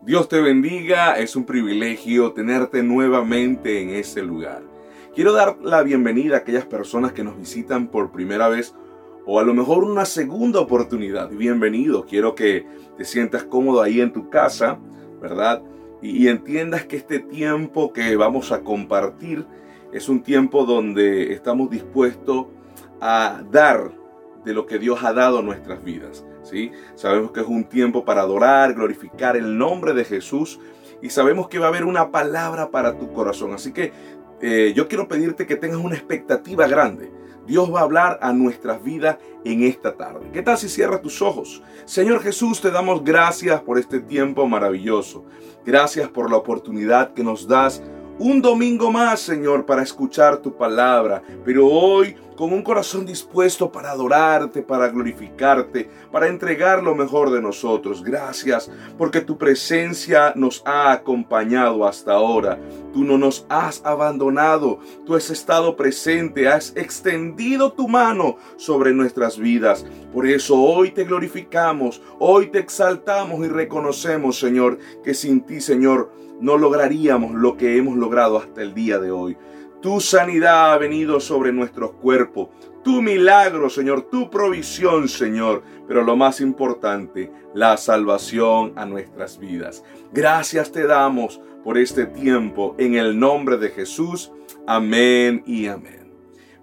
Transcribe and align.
Dios 0.00 0.28
te 0.28 0.40
bendiga, 0.40 1.18
es 1.18 1.34
un 1.34 1.44
privilegio 1.44 2.32
tenerte 2.32 2.84
nuevamente 2.84 3.82
en 3.82 3.90
este 3.90 4.22
lugar. 4.22 4.62
Quiero 5.12 5.32
dar 5.32 5.58
la 5.60 5.82
bienvenida 5.82 6.36
a 6.36 6.38
aquellas 6.38 6.64
personas 6.64 7.12
que 7.12 7.24
nos 7.24 7.36
visitan 7.36 7.88
por 7.88 8.12
primera 8.12 8.48
vez 8.48 8.76
o 9.26 9.40
a 9.40 9.42
lo 9.42 9.54
mejor 9.54 9.82
una 9.82 10.04
segunda 10.04 10.60
oportunidad. 10.60 11.30
Bienvenido, 11.30 12.06
quiero 12.06 12.36
que 12.36 12.64
te 12.96 13.04
sientas 13.04 13.42
cómodo 13.42 13.82
ahí 13.82 14.00
en 14.00 14.12
tu 14.12 14.30
casa, 14.30 14.78
¿verdad? 15.20 15.64
Y, 16.00 16.28
entiendas 16.28 16.84
que 16.84 16.96
este 16.96 17.18
tiempo 17.18 17.92
que 17.92 18.14
vamos 18.14 18.52
a 18.52 18.60
compartir 18.60 19.46
es 19.92 20.08
un 20.08 20.22
tiempo 20.22 20.64
donde 20.64 21.32
estamos 21.32 21.70
dispuestos 21.70 22.46
a 23.00 23.42
dar 23.50 23.90
de 24.48 24.54
lo 24.54 24.64
que 24.64 24.78
Dios 24.78 25.04
ha 25.04 25.12
dado 25.12 25.40
a 25.40 25.42
nuestras 25.42 25.84
vidas. 25.84 26.24
¿sí? 26.42 26.72
Sabemos 26.94 27.32
que 27.32 27.40
es 27.40 27.46
un 27.46 27.64
tiempo 27.64 28.06
para 28.06 28.22
adorar, 28.22 28.72
glorificar 28.72 29.36
el 29.36 29.58
nombre 29.58 29.92
de 29.92 30.06
Jesús 30.06 30.58
y 31.02 31.10
sabemos 31.10 31.48
que 31.48 31.58
va 31.58 31.66
a 31.66 31.68
haber 31.68 31.84
una 31.84 32.10
palabra 32.10 32.70
para 32.70 32.96
tu 32.96 33.12
corazón. 33.12 33.52
Así 33.52 33.74
que 33.74 33.92
eh, 34.40 34.72
yo 34.74 34.88
quiero 34.88 35.06
pedirte 35.06 35.46
que 35.46 35.56
tengas 35.56 35.76
una 35.76 35.96
expectativa 35.96 36.66
grande. 36.66 37.12
Dios 37.46 37.72
va 37.72 37.80
a 37.80 37.82
hablar 37.82 38.18
a 38.22 38.32
nuestras 38.32 38.82
vidas 38.82 39.18
en 39.44 39.64
esta 39.64 39.94
tarde. 39.98 40.30
¿Qué 40.32 40.40
tal 40.40 40.56
si 40.56 40.70
cierras 40.70 41.02
tus 41.02 41.20
ojos? 41.20 41.62
Señor 41.84 42.22
Jesús, 42.22 42.62
te 42.62 42.70
damos 42.70 43.04
gracias 43.04 43.60
por 43.60 43.78
este 43.78 44.00
tiempo 44.00 44.46
maravilloso. 44.46 45.26
Gracias 45.66 46.08
por 46.08 46.30
la 46.30 46.38
oportunidad 46.38 47.12
que 47.12 47.22
nos 47.22 47.46
das 47.46 47.82
un 48.18 48.40
domingo 48.40 48.90
más, 48.90 49.20
Señor, 49.20 49.66
para 49.66 49.82
escuchar 49.82 50.38
tu 50.38 50.56
palabra. 50.56 51.22
Pero 51.44 51.66
hoy 51.66 52.16
con 52.38 52.52
un 52.52 52.62
corazón 52.62 53.04
dispuesto 53.04 53.72
para 53.72 53.90
adorarte, 53.90 54.62
para 54.62 54.86
glorificarte, 54.90 55.90
para 56.12 56.28
entregar 56.28 56.84
lo 56.84 56.94
mejor 56.94 57.32
de 57.32 57.42
nosotros. 57.42 58.04
Gracias 58.04 58.70
porque 58.96 59.20
tu 59.20 59.36
presencia 59.36 60.32
nos 60.36 60.62
ha 60.64 60.92
acompañado 60.92 61.84
hasta 61.84 62.12
ahora. 62.12 62.56
Tú 62.92 63.02
no 63.02 63.18
nos 63.18 63.44
has 63.48 63.84
abandonado, 63.84 64.78
tú 65.04 65.16
has 65.16 65.30
estado 65.30 65.74
presente, 65.74 66.46
has 66.46 66.72
extendido 66.76 67.72
tu 67.72 67.88
mano 67.88 68.36
sobre 68.56 68.92
nuestras 68.92 69.36
vidas. 69.36 69.84
Por 70.14 70.24
eso 70.24 70.62
hoy 70.62 70.92
te 70.92 71.02
glorificamos, 71.02 72.00
hoy 72.20 72.52
te 72.52 72.60
exaltamos 72.60 73.44
y 73.44 73.48
reconocemos, 73.48 74.38
Señor, 74.38 74.78
que 75.02 75.12
sin 75.12 75.40
ti, 75.40 75.60
Señor, 75.60 76.12
no 76.40 76.56
lograríamos 76.56 77.34
lo 77.34 77.56
que 77.56 77.76
hemos 77.78 77.96
logrado 77.96 78.38
hasta 78.38 78.62
el 78.62 78.74
día 78.74 79.00
de 79.00 79.10
hoy. 79.10 79.36
Tu 79.80 80.00
sanidad 80.00 80.72
ha 80.72 80.78
venido 80.78 81.20
sobre 81.20 81.52
nuestros 81.52 81.92
cuerpos. 81.92 82.48
Tu 82.82 83.00
milagro, 83.00 83.70
Señor, 83.70 84.02
tu 84.10 84.28
provisión, 84.28 85.08
Señor. 85.08 85.62
Pero 85.86 86.02
lo 86.02 86.16
más 86.16 86.40
importante, 86.40 87.30
la 87.54 87.76
salvación 87.76 88.72
a 88.76 88.86
nuestras 88.86 89.38
vidas. 89.38 89.84
Gracias 90.12 90.72
te 90.72 90.86
damos 90.86 91.40
por 91.62 91.78
este 91.78 92.06
tiempo 92.06 92.74
en 92.78 92.94
el 92.94 93.18
nombre 93.18 93.56
de 93.56 93.70
Jesús. 93.70 94.32
Amén 94.66 95.44
y 95.46 95.66
amén. 95.66 96.12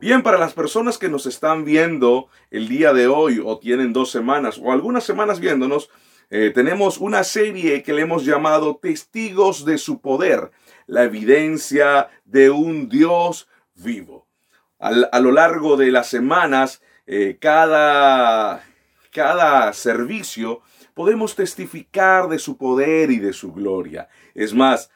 Bien, 0.01 0.21
para 0.21 0.37
las 0.37 0.53
personas 0.53 0.97
que 0.97 1.09
nos 1.09 1.25
están 1.25 1.63
viendo 1.63 2.27
el 2.51 2.67
día 2.67 2.91
de 2.91 3.07
hoy 3.07 3.41
o 3.43 3.57
tienen 3.59 3.93
dos 3.93 4.11
semanas 4.11 4.59
o 4.61 4.73
algunas 4.73 5.05
semanas 5.05 5.39
viéndonos, 5.39 5.89
eh, 6.29 6.51
tenemos 6.53 6.97
una 6.97 7.23
serie 7.23 7.81
que 7.81 7.93
le 7.93 8.01
hemos 8.01 8.25
llamado 8.25 8.75
Testigos 8.75 9.63
de 9.63 9.77
su 9.77 10.01
Poder 10.01 10.51
la 10.87 11.03
evidencia 11.03 12.09
de 12.25 12.49
un 12.49 12.89
Dios 12.89 13.47
vivo. 13.75 14.27
a 14.79 15.19
lo 15.19 15.31
largo 15.31 15.77
de 15.77 15.89
las 15.89 16.07
semanas, 16.07 16.81
eh, 17.07 17.37
cada, 17.39 18.63
cada 19.11 19.73
servicio, 19.73 20.61
podemos 20.93 21.35
testificar 21.35 22.27
de 22.29 22.39
su 22.39 22.57
poder 22.57 23.11
y 23.11 23.19
de 23.19 23.33
su 23.33 23.53
gloria. 23.53 24.09
Es 24.33 24.53
más, 24.53 24.89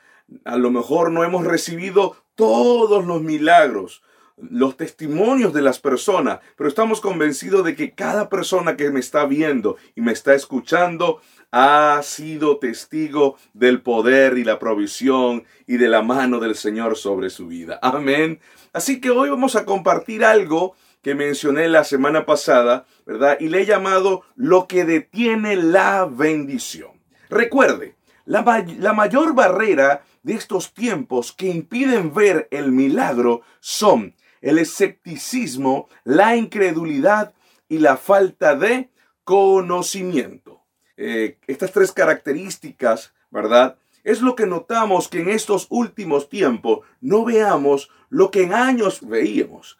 a 0.45 0.57
lo 0.57 0.71
mejor 0.71 1.11
no 1.11 1.23
hemos 1.23 1.45
recibido 1.45 2.15
todos 2.35 3.05
los 3.05 3.21
milagros, 3.21 4.01
los 4.41 4.77
testimonios 4.77 5.53
de 5.53 5.61
las 5.61 5.79
personas, 5.79 6.39
pero 6.55 6.69
estamos 6.69 7.01
convencidos 7.01 7.65
de 7.65 7.75
que 7.75 7.91
cada 7.91 8.29
persona 8.29 8.77
que 8.77 8.91
me 8.91 8.99
está 8.99 9.25
viendo 9.25 9.77
y 9.95 10.01
me 10.01 10.11
está 10.11 10.33
escuchando 10.33 11.21
ha 11.51 11.99
sido 12.03 12.57
testigo 12.57 13.37
del 13.53 13.81
poder 13.81 14.37
y 14.37 14.43
la 14.43 14.59
provisión 14.59 15.45
y 15.67 15.77
de 15.77 15.89
la 15.89 16.01
mano 16.01 16.39
del 16.39 16.55
Señor 16.55 16.95
sobre 16.95 17.29
su 17.29 17.47
vida. 17.47 17.79
Amén. 17.81 18.39
Así 18.71 19.01
que 19.01 19.09
hoy 19.09 19.29
vamos 19.29 19.55
a 19.55 19.65
compartir 19.65 20.23
algo 20.23 20.75
que 21.01 21.15
mencioné 21.15 21.67
la 21.69 21.83
semana 21.83 22.25
pasada, 22.25 22.85
¿verdad? 23.05 23.37
Y 23.39 23.47
le 23.47 23.61
he 23.61 23.65
llamado 23.65 24.23
lo 24.35 24.67
que 24.67 24.85
detiene 24.85 25.55
la 25.55 26.05
bendición. 26.05 26.91
Recuerde, 27.29 27.95
la, 28.25 28.65
la 28.77 28.93
mayor 28.93 29.33
barrera 29.33 30.03
de 30.23 30.33
estos 30.33 30.73
tiempos 30.73 31.31
que 31.31 31.47
impiden 31.47 32.13
ver 32.13 32.47
el 32.51 32.71
milagro 32.71 33.41
son 33.59 34.13
el 34.41 34.59
escepticismo, 34.59 35.89
la 36.03 36.35
incredulidad 36.35 37.33
y 37.67 37.79
la 37.79 37.97
falta 37.97 38.55
de 38.55 38.89
conocimiento. 39.23 40.63
Eh, 40.97 41.37
estas 41.47 41.71
tres 41.71 41.91
características, 41.91 43.13
¿verdad? 43.29 43.77
Es 44.03 44.21
lo 44.21 44.35
que 44.35 44.45
notamos 44.45 45.07
que 45.07 45.21
en 45.21 45.29
estos 45.29 45.67
últimos 45.69 46.29
tiempos 46.29 46.79
no 46.99 47.23
veamos 47.23 47.89
lo 48.09 48.31
que 48.31 48.43
en 48.43 48.53
años 48.53 49.07
veíamos. 49.07 49.77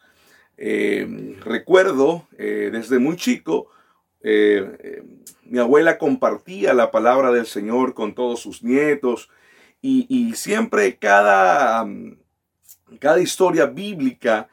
Eh, 0.57 1.35
recuerdo 1.43 2.27
eh, 2.37 2.69
desde 2.71 2.99
muy 2.99 3.15
chico, 3.15 3.69
mi 4.21 5.59
abuela 5.59 5.97
compartía 5.97 6.73
la 6.73 6.91
palabra 6.91 7.31
del 7.31 7.45
Señor 7.45 7.93
con 7.93 8.13
todos 8.13 8.41
sus 8.41 8.63
nietos 8.63 9.29
y, 9.81 10.33
siempre 10.35 10.97
cada, 10.97 11.87
cada 12.99 13.19
historia 13.19 13.65
bíblica 13.65 14.49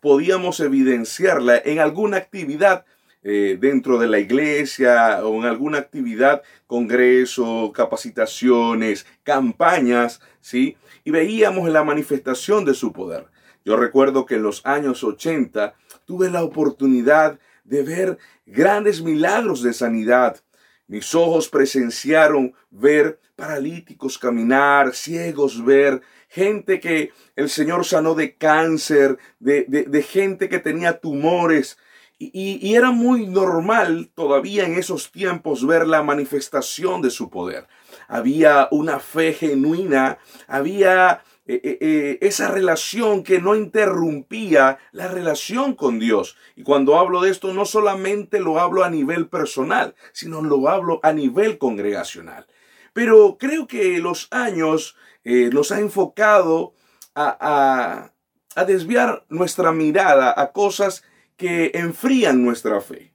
podíamos 0.00 0.58
evidenciarla 0.58 1.62
en 1.64 1.78
alguna 1.78 2.16
actividad 2.16 2.84
eh, 3.22 3.58
dentro 3.60 3.98
de 3.98 4.06
la 4.06 4.18
iglesia 4.18 5.22
o 5.26 5.34
en 5.36 5.44
alguna 5.44 5.76
actividad, 5.76 6.42
congreso, 6.66 7.70
capacitaciones, 7.74 9.04
campañas, 9.22 10.22
¿sí? 10.40 10.78
Y 11.04 11.10
veíamos 11.10 11.68
la 11.68 11.84
manifestación 11.84 12.64
de 12.64 12.72
su 12.72 12.94
poder. 12.94 13.26
Yo 13.62 13.76
recuerdo 13.76 14.24
que 14.24 14.36
en 14.36 14.42
los 14.42 14.64
años 14.64 15.04
80 15.04 15.74
tuve 16.06 16.30
la 16.30 16.42
oportunidad 16.42 17.38
de 17.64 17.82
ver 17.82 18.18
grandes 18.46 19.02
milagros 19.02 19.62
de 19.62 19.74
sanidad. 19.74 20.40
Mis 20.86 21.14
ojos 21.14 21.50
presenciaron 21.50 22.54
ver 22.70 23.20
paralíticos 23.36 24.16
caminar, 24.16 24.94
ciegos 24.94 25.62
ver, 25.62 26.00
gente 26.30 26.80
que 26.80 27.12
el 27.36 27.50
Señor 27.50 27.84
sanó 27.84 28.14
de 28.14 28.36
cáncer, 28.36 29.18
de, 29.38 29.64
de 29.66 30.02
gente 30.02 30.48
que 30.48 30.58
tenía 30.58 31.00
tumores, 31.00 31.76
y, 32.22 32.74
era 32.74 32.90
muy 32.90 33.26
normal 33.26 34.10
todavía 34.14 34.66
en 34.66 34.74
esos 34.74 35.10
tiempos 35.10 35.66
ver 35.66 35.86
la 35.86 36.02
manifestación 36.02 37.00
de 37.00 37.08
su 37.08 37.30
poder. 37.30 37.66
Había 38.08 38.68
una 38.72 39.00
fe 39.00 39.32
genuina, 39.32 40.18
había 40.46 41.24
eh, 41.46 41.60
eh, 41.64 41.78
eh, 41.80 42.18
esa 42.20 42.50
relación 42.50 43.22
que 43.22 43.40
no 43.40 43.56
interrumpía 43.56 44.78
la 44.92 45.08
relación 45.08 45.74
con 45.74 45.98
Dios. 45.98 46.36
Y 46.56 46.62
cuando 46.62 46.98
hablo 46.98 47.22
de 47.22 47.30
esto, 47.30 47.54
no 47.54 47.64
solamente 47.64 48.38
lo 48.38 48.60
hablo 48.60 48.84
a 48.84 48.90
nivel 48.90 49.28
personal, 49.28 49.94
sino 50.12 50.42
lo 50.42 50.68
hablo 50.68 51.00
a 51.02 51.14
nivel 51.14 51.56
congregacional. 51.56 52.46
Pero 52.92 53.38
creo 53.38 53.66
que 53.66 53.98
los 53.98 54.28
años 54.30 54.94
nos 55.24 55.72
ha 55.72 55.80
enfocado 55.80 56.74
a, 57.14 58.12
a 58.54 58.64
desviar 58.64 59.24
nuestra 59.28 59.72
mirada 59.72 60.34
a 60.36 60.52
cosas 60.52 61.02
que 61.36 61.70
enfrían 61.74 62.44
nuestra 62.44 62.80
fe. 62.80 63.10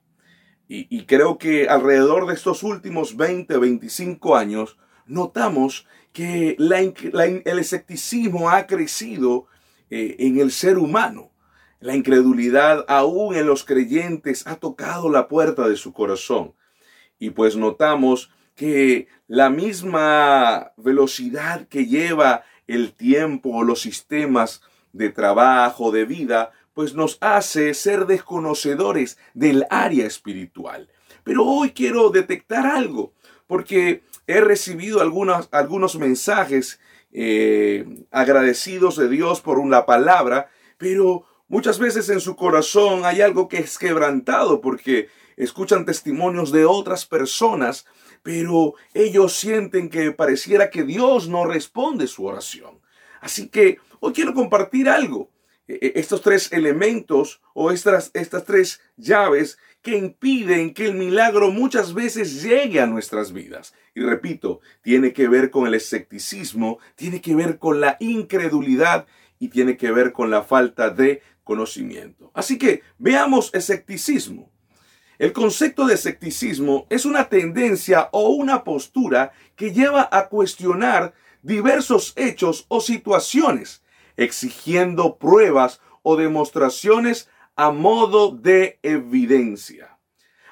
Y, 0.68 1.04
creo 1.04 1.38
que 1.38 1.68
alrededor 1.68 2.26
de 2.26 2.34
estos 2.34 2.64
últimos 2.64 3.16
20, 3.16 3.56
25 3.56 4.34
años, 4.34 4.76
notamos 5.06 5.86
que 6.12 6.56
el 6.58 7.58
escepticismo 7.60 8.50
ha 8.50 8.66
crecido 8.66 9.46
eh, 9.90 10.16
en 10.18 10.40
el 10.40 10.50
ser 10.50 10.78
humano. 10.78 11.30
La 11.78 11.94
incredulidad 11.94 12.84
aún 12.88 13.36
en 13.36 13.46
los 13.46 13.62
creyentes 13.62 14.44
ha 14.48 14.56
tocado 14.56 15.08
la 15.08 15.28
puerta 15.28 15.68
de 15.68 15.76
su 15.76 15.92
corazón. 15.92 16.54
Y 17.20 17.30
pues 17.30 17.56
notamos 17.56 18.32
que 18.56 19.06
la 19.28 19.50
misma 19.50 20.72
velocidad 20.76 21.68
que 21.68 21.86
lleva 21.86 22.44
el 22.66 22.94
tiempo 22.94 23.50
o 23.50 23.62
los 23.62 23.82
sistemas 23.82 24.62
de 24.92 25.10
trabajo, 25.10 25.92
de 25.92 26.06
vida, 26.06 26.50
pues 26.72 26.94
nos 26.94 27.18
hace 27.20 27.74
ser 27.74 28.06
desconocedores 28.06 29.18
del 29.34 29.66
área 29.70 30.06
espiritual. 30.06 30.88
Pero 31.22 31.44
hoy 31.44 31.70
quiero 31.70 32.10
detectar 32.10 32.66
algo, 32.66 33.12
porque 33.46 34.02
he 34.26 34.40
recibido 34.40 35.00
algunos, 35.00 35.48
algunos 35.52 35.96
mensajes 35.96 36.80
eh, 37.12 37.86
agradecidos 38.10 38.96
de 38.96 39.08
Dios 39.08 39.40
por 39.40 39.58
una 39.58 39.86
palabra, 39.86 40.50
pero 40.78 41.24
muchas 41.48 41.78
veces 41.78 42.08
en 42.08 42.20
su 42.20 42.36
corazón 42.36 43.04
hay 43.04 43.20
algo 43.20 43.48
que 43.48 43.58
es 43.58 43.78
quebrantado, 43.78 44.60
porque 44.60 45.08
escuchan 45.36 45.84
testimonios 45.84 46.52
de 46.52 46.64
otras 46.64 47.06
personas, 47.06 47.86
pero 48.26 48.74
ellos 48.92 49.36
sienten 49.36 49.88
que 49.88 50.10
pareciera 50.10 50.68
que 50.68 50.82
Dios 50.82 51.28
no 51.28 51.46
responde 51.46 52.08
su 52.08 52.24
oración. 52.26 52.80
Así 53.20 53.50
que 53.50 53.78
hoy 54.00 54.12
quiero 54.12 54.34
compartir 54.34 54.88
algo. 54.88 55.30
E, 55.68 55.74
e, 55.74 55.92
estos 56.00 56.22
tres 56.22 56.52
elementos 56.52 57.40
o 57.54 57.70
estas, 57.70 58.10
estas 58.14 58.44
tres 58.44 58.80
llaves 58.96 59.58
que 59.80 59.96
impiden 59.96 60.74
que 60.74 60.86
el 60.86 60.94
milagro 60.94 61.52
muchas 61.52 61.94
veces 61.94 62.42
llegue 62.42 62.80
a 62.80 62.88
nuestras 62.88 63.32
vidas. 63.32 63.74
Y 63.94 64.00
repito, 64.00 64.60
tiene 64.82 65.12
que 65.12 65.28
ver 65.28 65.52
con 65.52 65.68
el 65.68 65.74
escepticismo, 65.74 66.80
tiene 66.96 67.20
que 67.20 67.36
ver 67.36 67.60
con 67.60 67.80
la 67.80 67.96
incredulidad 68.00 69.06
y 69.38 69.50
tiene 69.50 69.76
que 69.76 69.92
ver 69.92 70.10
con 70.10 70.32
la 70.32 70.42
falta 70.42 70.90
de 70.90 71.22
conocimiento. 71.44 72.32
Así 72.34 72.58
que 72.58 72.82
veamos 72.98 73.54
escepticismo. 73.54 74.50
El 75.18 75.32
concepto 75.32 75.86
de 75.86 75.94
escepticismo 75.94 76.86
es 76.90 77.06
una 77.06 77.28
tendencia 77.28 78.08
o 78.12 78.28
una 78.30 78.64
postura 78.64 79.32
que 79.54 79.72
lleva 79.72 80.08
a 80.12 80.28
cuestionar 80.28 81.14
diversos 81.42 82.12
hechos 82.16 82.66
o 82.68 82.80
situaciones, 82.80 83.82
exigiendo 84.16 85.16
pruebas 85.16 85.80
o 86.02 86.16
demostraciones 86.16 87.28
a 87.56 87.70
modo 87.70 88.30
de 88.30 88.78
evidencia. 88.82 89.98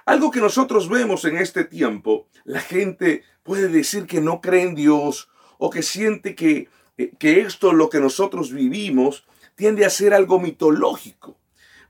Algo 0.07 0.31
que 0.31 0.41
nosotros 0.41 0.89
vemos 0.89 1.25
en 1.25 1.37
este 1.37 1.65
tiempo, 1.65 2.29
la 2.45 2.61
gente 2.61 3.23
puede 3.43 3.69
decir 3.69 4.07
que 4.07 4.21
no 4.21 4.41
cree 4.41 4.63
en 4.63 4.75
Dios 4.75 5.29
o 5.59 5.71
que 5.71 5.83
siente 5.83 6.35
que, 6.35 6.69
eh, 6.97 7.13
que 7.19 7.41
esto, 7.41 7.73
lo 7.73 7.91
que 7.91 8.01
nosotros 8.01 8.53
vivimos, 8.53 9.27
tiende 9.55 9.85
a 9.85 9.91
ser 9.91 10.15
algo 10.15 10.39
mitológico. 10.41 11.39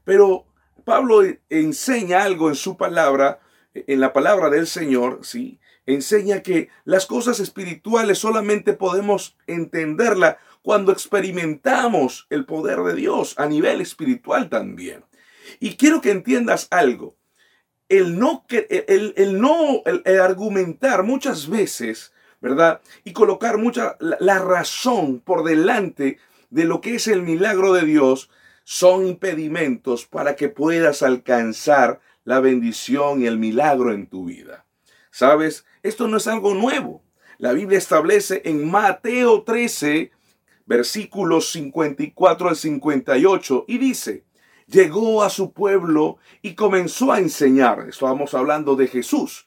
Pero 0.04 0.46
Pablo 0.84 1.22
enseña 1.48 2.22
algo 2.22 2.48
en 2.48 2.54
su 2.54 2.76
palabra, 2.76 3.40
en 3.74 4.00
la 4.00 4.12
palabra 4.12 4.50
del 4.50 4.66
Señor, 4.66 5.20
¿sí? 5.22 5.60
Enseña 5.86 6.42
que 6.42 6.70
las 6.84 7.06
cosas 7.06 7.40
espirituales 7.40 8.18
solamente 8.18 8.72
podemos 8.72 9.36
entenderla 9.46 10.38
cuando 10.62 10.92
experimentamos 10.92 12.26
el 12.30 12.46
poder 12.46 12.80
de 12.80 12.94
Dios 12.94 13.34
a 13.36 13.46
nivel 13.46 13.82
espiritual 13.82 14.48
también. 14.48 15.04
Y 15.60 15.76
quiero 15.76 16.00
que 16.00 16.10
entiendas 16.10 16.68
algo. 16.70 17.16
El 17.90 18.18
no, 18.18 18.46
el, 18.48 19.12
el 19.16 19.40
no 19.40 19.82
el, 19.84 20.20
argumentar 20.20 21.02
muchas 21.02 21.50
veces, 21.50 22.14
¿verdad? 22.40 22.80
Y 23.04 23.12
colocar 23.12 23.58
mucha 23.58 23.96
la 24.00 24.38
razón 24.38 25.20
por 25.20 25.44
delante 25.44 26.18
de 26.48 26.64
lo 26.64 26.80
que 26.80 26.94
es 26.94 27.08
el 27.08 27.22
milagro 27.22 27.74
de 27.74 27.84
Dios, 27.84 28.30
son 28.64 29.06
impedimentos 29.06 30.06
para 30.06 30.36
que 30.36 30.48
puedas 30.48 31.02
alcanzar 31.02 32.00
la 32.24 32.40
bendición 32.40 33.22
y 33.22 33.26
el 33.26 33.38
milagro 33.38 33.92
en 33.92 34.06
tu 34.06 34.24
vida. 34.24 34.64
¿Sabes? 35.10 35.64
Esto 35.82 36.08
no 36.08 36.16
es 36.16 36.26
algo 36.26 36.54
nuevo. 36.54 37.04
La 37.38 37.52
Biblia 37.52 37.78
establece 37.78 38.42
en 38.44 38.68
Mateo 38.68 39.42
13, 39.42 40.10
versículos 40.66 41.52
54 41.52 42.48
al 42.48 42.56
58, 42.56 43.64
y 43.68 43.78
dice, 43.78 44.24
llegó 44.66 45.22
a 45.22 45.30
su 45.30 45.52
pueblo 45.52 46.18
y 46.42 46.54
comenzó 46.54 47.12
a 47.12 47.18
enseñar. 47.18 47.86
Estamos 47.88 48.34
hablando 48.34 48.76
de 48.76 48.88
Jesús 48.88 49.46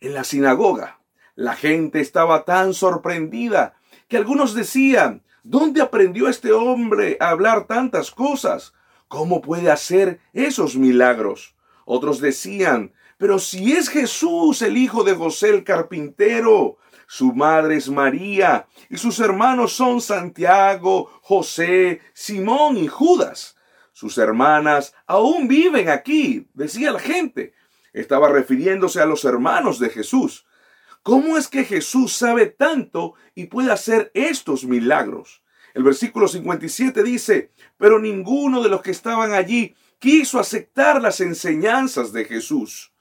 en 0.00 0.14
la 0.14 0.24
sinagoga. 0.24 1.00
La 1.34 1.54
gente 1.54 2.00
estaba 2.00 2.44
tan 2.44 2.74
sorprendida 2.74 3.74
que 4.08 4.16
algunos 4.16 4.54
decían, 4.54 5.22
¿Dónde 5.48 5.80
aprendió 5.80 6.28
este 6.28 6.50
hombre 6.50 7.16
a 7.20 7.28
hablar 7.28 7.68
tantas 7.68 8.10
cosas? 8.10 8.74
¿Cómo 9.06 9.40
puede 9.40 9.70
hacer 9.70 10.18
esos 10.32 10.74
milagros? 10.74 11.54
Otros 11.84 12.20
decían, 12.20 12.92
pero 13.16 13.38
si 13.38 13.70
es 13.70 13.88
Jesús 13.88 14.60
el 14.62 14.76
hijo 14.76 15.04
de 15.04 15.14
José 15.14 15.50
el 15.50 15.62
carpintero, 15.62 16.78
su 17.06 17.32
madre 17.32 17.76
es 17.76 17.88
María 17.88 18.66
y 18.90 18.96
sus 18.96 19.20
hermanos 19.20 19.72
son 19.72 20.00
Santiago, 20.00 21.12
José, 21.22 22.00
Simón 22.12 22.76
y 22.76 22.88
Judas. 22.88 23.56
Sus 23.92 24.18
hermanas 24.18 24.94
aún 25.06 25.46
viven 25.46 25.90
aquí, 25.90 26.48
decía 26.54 26.90
la 26.90 26.98
gente. 26.98 27.54
Estaba 27.92 28.30
refiriéndose 28.30 29.00
a 29.00 29.06
los 29.06 29.24
hermanos 29.24 29.78
de 29.78 29.90
Jesús. 29.90 30.44
¿Cómo 31.06 31.38
es 31.38 31.46
que 31.46 31.62
Jesús 31.62 32.14
sabe 32.14 32.46
tanto 32.46 33.14
y 33.36 33.46
puede 33.46 33.70
hacer 33.70 34.10
estos 34.12 34.64
milagros? 34.64 35.40
El 35.72 35.84
versículo 35.84 36.26
57 36.26 37.04
dice, 37.04 37.52
pero 37.76 38.00
ninguno 38.00 38.60
de 38.60 38.68
los 38.68 38.82
que 38.82 38.90
estaban 38.90 39.32
allí 39.32 39.76
quiso 40.00 40.40
aceptar 40.40 41.00
las 41.00 41.20
enseñanzas 41.20 42.12
de 42.12 42.24
Jesús. 42.24 42.92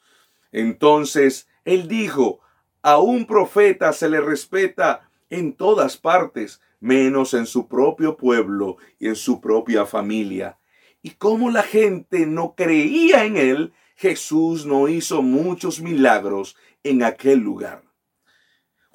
Entonces 0.52 1.48
él 1.64 1.88
dijo, 1.88 2.42
a 2.84 3.00
un 3.00 3.26
profeta 3.26 3.92
se 3.92 4.08
le 4.08 4.22
respeta 4.22 5.10
en 5.32 5.54
todas 5.54 5.98
partes, 5.98 6.62
menos 6.80 7.34
en 7.34 7.48
su 7.48 7.68
propio 7.68 8.18
pueblo 8.18 8.78
y 9.00 9.08
en 9.08 9.16
su 9.16 9.42
propia 9.42 9.88
familia. 9.88 10.60
Y 11.02 11.10
como 11.16 11.50
la 11.50 11.64
gente 11.64 12.28
no 12.28 12.54
creía 12.56 13.26
en 13.26 13.36
él, 13.36 13.74
Jesús 13.96 14.68
no 14.68 14.90
hizo 14.90 15.24
muchos 15.24 15.82
milagros 15.82 16.56
en 16.84 17.02
aquel 17.02 17.40
lugar. 17.40 17.95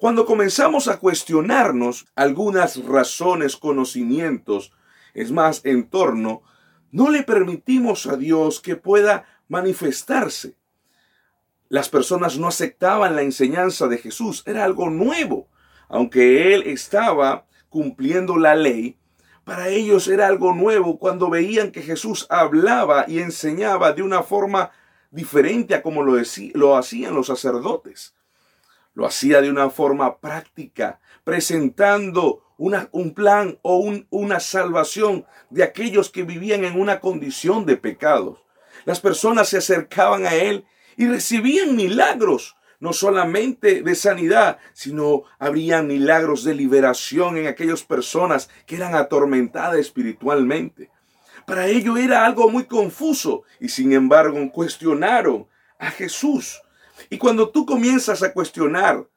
Cuando 0.01 0.25
comenzamos 0.25 0.87
a 0.87 0.97
cuestionarnos 0.97 2.07
algunas 2.15 2.83
razones, 2.87 3.55
conocimientos, 3.55 4.73
es 5.13 5.31
más, 5.31 5.63
en 5.63 5.91
torno, 5.91 6.41
no 6.89 7.11
le 7.11 7.21
permitimos 7.21 8.07
a 8.07 8.17
Dios 8.17 8.61
que 8.61 8.75
pueda 8.75 9.25
manifestarse. 9.47 10.55
Las 11.69 11.87
personas 11.89 12.39
no 12.39 12.47
aceptaban 12.47 13.15
la 13.15 13.21
enseñanza 13.21 13.87
de 13.87 13.99
Jesús, 13.99 14.41
era 14.47 14.65
algo 14.65 14.89
nuevo. 14.89 15.49
Aunque 15.87 16.55
Él 16.55 16.63
estaba 16.65 17.45
cumpliendo 17.69 18.37
la 18.37 18.55
ley, 18.55 18.97
para 19.43 19.69
ellos 19.69 20.07
era 20.07 20.25
algo 20.25 20.55
nuevo 20.55 20.97
cuando 20.97 21.29
veían 21.29 21.71
que 21.71 21.83
Jesús 21.83 22.25
hablaba 22.31 23.05
y 23.07 23.19
enseñaba 23.19 23.93
de 23.93 24.01
una 24.01 24.23
forma 24.23 24.71
diferente 25.11 25.75
a 25.75 25.83
como 25.83 26.01
lo, 26.01 26.19
lo 26.55 26.75
hacían 26.75 27.13
los 27.13 27.27
sacerdotes. 27.27 28.15
Lo 28.93 29.05
hacía 29.05 29.41
de 29.41 29.49
una 29.49 29.69
forma 29.69 30.17
práctica, 30.17 30.99
presentando 31.23 32.43
una, 32.57 32.89
un 32.91 33.13
plan 33.13 33.57
o 33.61 33.91
una 34.09 34.39
salvación 34.39 35.25
de 35.49 35.63
aquellos 35.63 36.09
que 36.09 36.23
vivían 36.23 36.63
en 36.65 36.79
una 36.79 36.99
condición 36.99 37.65
de 37.65 37.77
pecados. 37.77 38.39
Las 38.85 38.99
personas 38.99 39.49
se 39.49 39.57
acercaban 39.57 40.25
a 40.25 40.35
Él 40.35 40.65
y 40.97 41.07
recibían 41.07 41.75
milagros, 41.75 42.55
no 42.79 42.93
solamente 42.93 43.83
de 43.83 43.95
sanidad, 43.95 44.57
sino 44.73 45.23
habría 45.39 45.81
milagros 45.83 46.43
de 46.43 46.55
liberación 46.55 47.37
en 47.37 47.47
aquellas 47.47 47.83
personas 47.83 48.49
que 48.65 48.75
eran 48.75 48.95
atormentadas 48.95 49.77
espiritualmente. 49.77 50.89
Para 51.45 51.67
ello 51.67 51.97
era 51.97 52.25
algo 52.25 52.49
muy 52.49 52.65
confuso 52.65 53.43
y 53.59 53.69
sin 53.69 53.93
embargo 53.93 54.51
cuestionaron 54.51 55.47
a 55.79 55.91
Jesús. 55.91 56.61
Y 57.09 57.17
cuando 57.17 57.49
tú 57.49 57.65
comienzas 57.65 58.23
a 58.23 58.33
cuestionar 58.33 59.07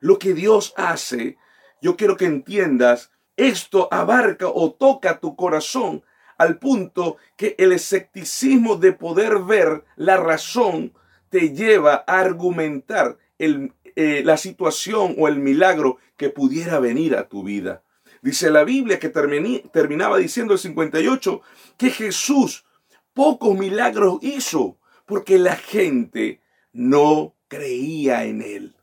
lo 0.00 0.18
que 0.18 0.34
Dios 0.34 0.72
hace, 0.76 1.36
yo 1.82 1.96
quiero 1.96 2.16
que 2.16 2.26
entiendas, 2.26 3.10
esto 3.36 3.88
abarca 3.90 4.48
o 4.48 4.72
toca 4.72 5.20
tu 5.20 5.36
corazón 5.36 6.02
al 6.38 6.58
punto 6.58 7.16
que 7.36 7.54
el 7.58 7.72
escepticismo 7.72 8.76
de 8.76 8.92
poder 8.92 9.38
ver 9.40 9.84
la 9.96 10.16
razón 10.16 10.94
te 11.28 11.54
lleva 11.54 12.04
a 12.06 12.20
argumentar 12.20 13.18
eh, 13.38 14.22
la 14.24 14.36
situación 14.36 15.14
o 15.18 15.28
el 15.28 15.38
milagro 15.38 15.98
que 16.16 16.28
pudiera 16.30 16.78
venir 16.80 17.16
a 17.16 17.28
tu 17.28 17.42
vida. 17.42 17.82
Dice 18.22 18.50
la 18.50 18.64
Biblia 18.64 18.98
que 18.98 19.08
terminaba 19.08 20.18
diciendo 20.18 20.52
el 20.52 20.58
58 20.58 21.40
que 21.78 21.90
Jesús 21.90 22.66
pocos 23.14 23.58
milagros 23.58 24.18
hizo 24.20 24.78
porque 25.06 25.38
la 25.38 25.56
gente 25.56 26.40
no 26.72 27.34
creía 27.48 28.24
en 28.24 28.42
él. 28.42 28.76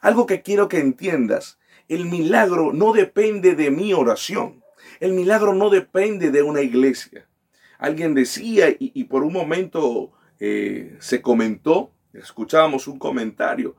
Algo 0.00 0.26
que 0.26 0.42
quiero 0.42 0.68
que 0.68 0.78
entiendas, 0.78 1.58
el 1.88 2.06
milagro 2.06 2.72
no 2.72 2.92
depende 2.92 3.54
de 3.54 3.70
mi 3.70 3.92
oración. 3.92 4.62
El 5.00 5.12
milagro 5.12 5.54
no 5.54 5.70
depende 5.70 6.30
de 6.30 6.42
una 6.42 6.60
iglesia. 6.60 7.26
Alguien 7.78 8.14
decía 8.14 8.66
y, 8.78 9.04
por 9.04 9.24
un 9.24 9.32
momento 9.32 10.12
eh, 10.38 10.96
se 11.00 11.20
comentó, 11.20 11.92
escuchábamos 12.12 12.86
un 12.86 12.98
comentario 12.98 13.76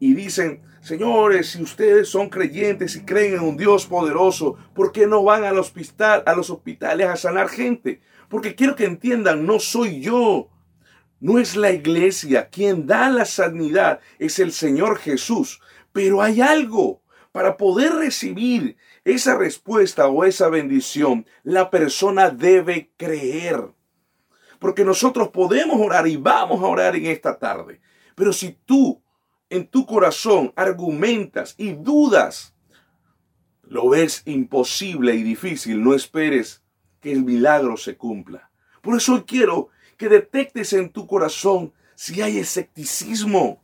y 0.00 0.14
dicen, 0.14 0.62
señores, 0.80 1.50
si 1.50 1.62
ustedes 1.62 2.08
son 2.08 2.28
creyentes 2.28 2.96
y 2.96 3.04
creen 3.04 3.34
en 3.34 3.40
un 3.40 3.56
Dios 3.56 3.86
poderoso, 3.86 4.56
¿por 4.74 4.92
qué 4.92 5.06
no 5.06 5.22
van 5.22 5.44
al 5.44 5.58
hospital, 5.58 6.22
a 6.26 6.34
los 6.34 6.50
hospitales 6.50 7.06
a 7.06 7.16
sanar 7.16 7.48
gente? 7.48 8.00
Porque 8.28 8.54
quiero 8.54 8.74
que 8.74 8.84
entiendan, 8.84 9.46
no 9.46 9.58
soy 9.58 10.00
yo 10.00 10.48
no 11.20 11.38
es 11.38 11.56
la 11.56 11.70
iglesia. 11.70 12.48
Quien 12.48 12.86
da 12.86 13.08
la 13.08 13.24
sanidad 13.24 14.00
es 14.18 14.38
el 14.38 14.52
Señor 14.52 14.98
Jesús. 14.98 15.60
Pero 15.92 16.22
hay 16.22 16.40
algo. 16.40 17.02
Para 17.32 17.56
poder 17.56 17.92
recibir 17.92 18.76
esa 19.04 19.36
respuesta 19.36 20.08
o 20.08 20.24
esa 20.24 20.48
bendición, 20.48 21.26
la 21.42 21.70
persona 21.70 22.30
debe 22.30 22.90
creer. 22.96 23.62
Porque 24.58 24.84
nosotros 24.84 25.28
podemos 25.28 25.78
orar 25.78 26.08
y 26.08 26.16
vamos 26.16 26.62
a 26.62 26.66
orar 26.66 26.96
en 26.96 27.06
esta 27.06 27.38
tarde. 27.38 27.80
Pero 28.14 28.32
si 28.32 28.58
tú 28.64 29.02
en 29.50 29.66
tu 29.68 29.86
corazón 29.86 30.52
argumentas 30.56 31.54
y 31.58 31.72
dudas, 31.72 32.54
lo 33.62 33.88
ves 33.90 34.22
imposible 34.24 35.14
y 35.14 35.22
difícil, 35.22 35.82
no 35.82 35.94
esperes 35.94 36.62
que 37.00 37.12
el 37.12 37.22
milagro 37.22 37.76
se 37.76 37.96
cumpla. 37.96 38.50
Por 38.80 38.96
eso 38.96 39.24
quiero 39.26 39.68
que 39.96 40.08
detectes 40.08 40.72
en 40.72 40.90
tu 40.90 41.06
corazón 41.06 41.72
si 41.94 42.20
hay 42.22 42.38
escepticismo. 42.38 43.62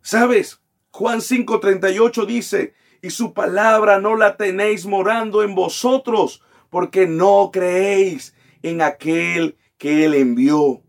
¿Sabes? 0.00 0.60
Juan 0.90 1.20
5:38 1.20 2.26
dice, 2.26 2.74
y 3.00 3.10
su 3.10 3.32
palabra 3.32 3.98
no 3.98 4.16
la 4.16 4.36
tenéis 4.36 4.86
morando 4.86 5.42
en 5.42 5.54
vosotros, 5.54 6.42
porque 6.70 7.06
no 7.06 7.50
creéis 7.52 8.34
en 8.62 8.82
aquel 8.82 9.56
que 9.78 10.04
él 10.04 10.14
envió. 10.14 10.82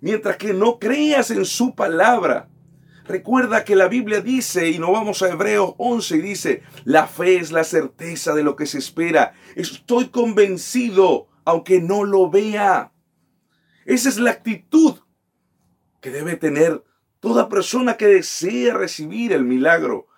Mientras 0.00 0.36
que 0.36 0.52
no 0.52 0.78
creas 0.78 1.30
en 1.30 1.44
su 1.44 1.74
palabra, 1.74 2.48
Recuerda 3.08 3.64
que 3.64 3.76
la 3.76 3.86
Biblia 3.86 4.20
dice, 4.20 4.68
y 4.68 4.78
nos 4.80 4.90
vamos 4.90 5.22
a 5.22 5.28
Hebreos 5.28 5.74
11, 5.78 6.16
y 6.16 6.20
dice, 6.20 6.62
la 6.84 7.06
fe 7.06 7.36
es 7.36 7.52
la 7.52 7.62
certeza 7.62 8.34
de 8.34 8.42
lo 8.42 8.56
que 8.56 8.66
se 8.66 8.78
espera. 8.78 9.32
Estoy 9.54 10.08
convencido, 10.08 11.28
aunque 11.44 11.80
no 11.80 12.02
lo 12.02 12.28
vea. 12.28 12.92
Esa 13.86 14.08
es 14.08 14.18
la 14.18 14.32
actitud 14.32 14.96
que 16.00 16.10
debe 16.10 16.34
tener 16.36 16.84
toda 17.20 17.48
persona 17.48 17.96
que 17.96 18.08
desea 18.08 18.74
recibir 18.74 19.32
el 19.32 19.44
milagro. 19.44 20.08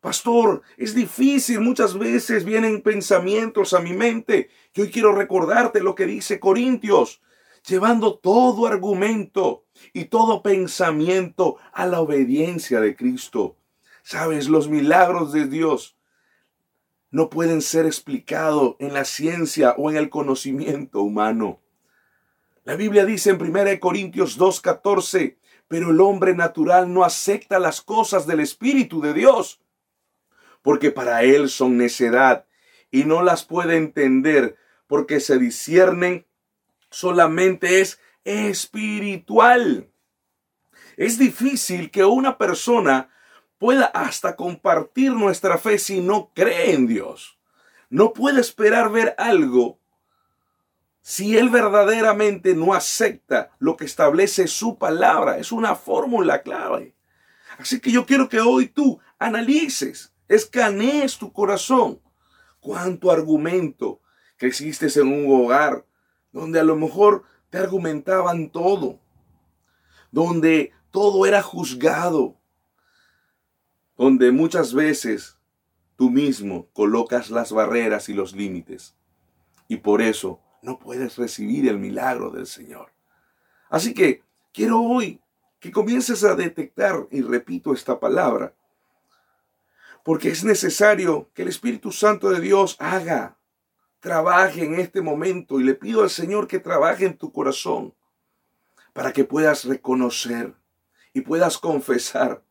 Pastor, 0.00 0.62
es 0.78 0.94
difícil, 0.94 1.60
muchas 1.60 1.98
veces 1.98 2.46
vienen 2.46 2.80
pensamientos 2.80 3.74
a 3.74 3.80
mi 3.80 3.92
mente. 3.92 4.48
Yo 4.72 4.90
quiero 4.90 5.14
recordarte 5.14 5.82
lo 5.82 5.94
que 5.94 6.06
dice 6.06 6.40
Corintios, 6.40 7.20
llevando 7.66 8.18
todo 8.18 8.66
argumento 8.66 9.66
y 9.92 10.06
todo 10.06 10.42
pensamiento 10.42 11.58
a 11.74 11.84
la 11.86 12.00
obediencia 12.00 12.80
de 12.80 12.96
Cristo. 12.96 13.58
Sabes, 14.02 14.48
los 14.48 14.70
milagros 14.70 15.34
de 15.34 15.46
Dios 15.46 15.98
no 17.10 17.28
pueden 17.28 17.60
ser 17.60 17.84
explicados 17.84 18.76
en 18.78 18.94
la 18.94 19.04
ciencia 19.04 19.74
o 19.76 19.90
en 19.90 19.98
el 19.98 20.08
conocimiento 20.08 21.02
humano. 21.02 21.60
La 22.68 22.76
Biblia 22.76 23.06
dice 23.06 23.30
en 23.30 23.40
1 23.40 23.80
Corintios 23.80 24.38
2.14, 24.38 25.38
pero 25.68 25.90
el 25.90 26.02
hombre 26.02 26.34
natural 26.34 26.92
no 26.92 27.02
acepta 27.02 27.58
las 27.58 27.80
cosas 27.80 28.26
del 28.26 28.40
Espíritu 28.40 29.00
de 29.00 29.14
Dios, 29.14 29.62
porque 30.60 30.90
para 30.90 31.22
él 31.22 31.48
son 31.48 31.78
necedad 31.78 32.44
y 32.90 33.04
no 33.04 33.22
las 33.22 33.46
puede 33.46 33.78
entender 33.78 34.58
porque 34.86 35.18
se 35.20 35.38
disciernen 35.38 36.26
solamente 36.90 37.80
es 37.80 38.00
espiritual. 38.24 39.90
Es 40.98 41.18
difícil 41.18 41.90
que 41.90 42.04
una 42.04 42.36
persona 42.36 43.08
pueda 43.56 43.86
hasta 43.86 44.36
compartir 44.36 45.12
nuestra 45.12 45.56
fe 45.56 45.78
si 45.78 46.02
no 46.02 46.32
cree 46.34 46.74
en 46.74 46.86
Dios. 46.86 47.38
No 47.88 48.12
puede 48.12 48.42
esperar 48.42 48.92
ver 48.92 49.14
algo 49.16 49.77
si 51.08 51.38
él 51.38 51.48
verdaderamente 51.48 52.54
no 52.54 52.74
acepta 52.74 53.50
lo 53.60 53.78
que 53.78 53.86
establece 53.86 54.46
su 54.46 54.76
palabra. 54.76 55.38
Es 55.38 55.52
una 55.52 55.74
fórmula 55.74 56.42
clave. 56.42 56.94
Así 57.56 57.80
que 57.80 57.90
yo 57.90 58.04
quiero 58.04 58.28
que 58.28 58.40
hoy 58.40 58.68
tú 58.68 59.00
analices, 59.18 60.12
escanees 60.28 61.16
tu 61.16 61.32
corazón. 61.32 62.02
Cuánto 62.60 63.10
argumento 63.10 64.02
que 64.36 64.48
existes 64.48 64.98
en 64.98 65.08
un 65.08 65.34
hogar 65.34 65.86
donde 66.30 66.60
a 66.60 66.62
lo 66.62 66.76
mejor 66.76 67.24
te 67.48 67.56
argumentaban 67.56 68.50
todo, 68.50 69.00
donde 70.10 70.72
todo 70.90 71.24
era 71.24 71.40
juzgado, 71.40 72.36
donde 73.96 74.30
muchas 74.30 74.74
veces 74.74 75.38
tú 75.96 76.10
mismo 76.10 76.68
colocas 76.74 77.30
las 77.30 77.50
barreras 77.50 78.10
y 78.10 78.12
los 78.12 78.34
límites 78.34 78.94
y 79.68 79.78
por 79.78 80.02
eso 80.02 80.42
no 80.62 80.78
puedes 80.78 81.16
recibir 81.16 81.68
el 81.68 81.78
milagro 81.78 82.30
del 82.30 82.46
Señor. 82.46 82.92
Así 83.68 83.94
que 83.94 84.22
quiero 84.52 84.80
hoy 84.80 85.20
que 85.60 85.72
comiences 85.72 86.24
a 86.24 86.34
detectar, 86.34 87.06
y 87.10 87.22
repito 87.22 87.72
esta 87.72 87.98
palabra, 87.98 88.54
porque 90.04 90.28
es 90.28 90.44
necesario 90.44 91.30
que 91.34 91.42
el 91.42 91.48
Espíritu 91.48 91.92
Santo 91.92 92.30
de 92.30 92.40
Dios 92.40 92.76
haga 92.78 93.36
trabaje 94.00 94.64
en 94.64 94.76
este 94.76 95.02
momento 95.02 95.60
y 95.60 95.64
le 95.64 95.74
pido 95.74 96.02
al 96.02 96.10
Señor 96.10 96.46
que 96.46 96.60
trabaje 96.60 97.04
en 97.04 97.16
tu 97.16 97.32
corazón 97.32 97.94
para 98.92 99.12
que 99.12 99.24
puedas 99.24 99.64
reconocer 99.64 100.54
y 101.12 101.20
puedas 101.22 101.58
confesar. 101.58 102.42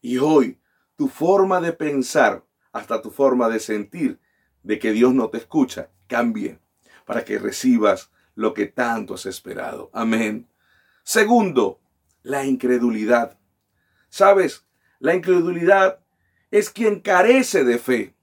Y 0.00 0.18
hoy 0.18 0.58
tu 0.96 1.08
forma 1.08 1.60
de 1.60 1.72
pensar, 1.72 2.44
hasta 2.72 3.02
tu 3.02 3.10
forma 3.10 3.48
de 3.48 3.60
sentir 3.60 4.18
de 4.62 4.78
que 4.78 4.92
Dios 4.92 5.14
no 5.14 5.28
te 5.28 5.38
escucha, 5.38 5.90
cambie 6.06 6.58
para 7.06 7.24
que 7.24 7.38
recibas 7.38 8.10
lo 8.34 8.52
que 8.52 8.66
tanto 8.66 9.14
has 9.14 9.24
esperado. 9.24 9.88
Amén. 9.94 10.46
Segundo, 11.02 11.80
la 12.22 12.44
incredulidad. 12.44 13.38
¿Sabes? 14.10 14.66
La 14.98 15.14
incredulidad 15.14 16.00
es 16.50 16.68
quien 16.68 17.00
carece 17.00 17.64
de 17.64 17.78
fe. 17.78 18.14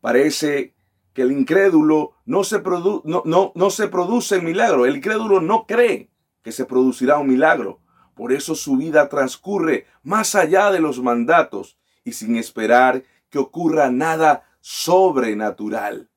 Parece 0.00 0.74
que 1.12 1.22
el 1.22 1.32
incrédulo 1.32 2.14
no 2.24 2.44
se, 2.44 2.62
no, 2.62 3.22
no, 3.24 3.52
no 3.54 3.70
se 3.70 3.88
produce 3.88 4.40
milagro. 4.40 4.86
El 4.86 4.96
incrédulo 4.96 5.40
no 5.40 5.66
cree 5.66 6.10
que 6.42 6.52
se 6.52 6.64
producirá 6.64 7.18
un 7.18 7.28
milagro. 7.28 7.80
Por 8.14 8.32
eso 8.32 8.54
su 8.54 8.76
vida 8.76 9.08
transcurre 9.08 9.86
más 10.02 10.34
allá 10.34 10.70
de 10.70 10.80
los 10.80 11.02
mandatos 11.02 11.76
y 12.04 12.12
sin 12.12 12.36
esperar 12.36 13.02
que 13.30 13.38
ocurra 13.38 13.90
nada 13.90 14.44
sobrenatural. 14.60 16.08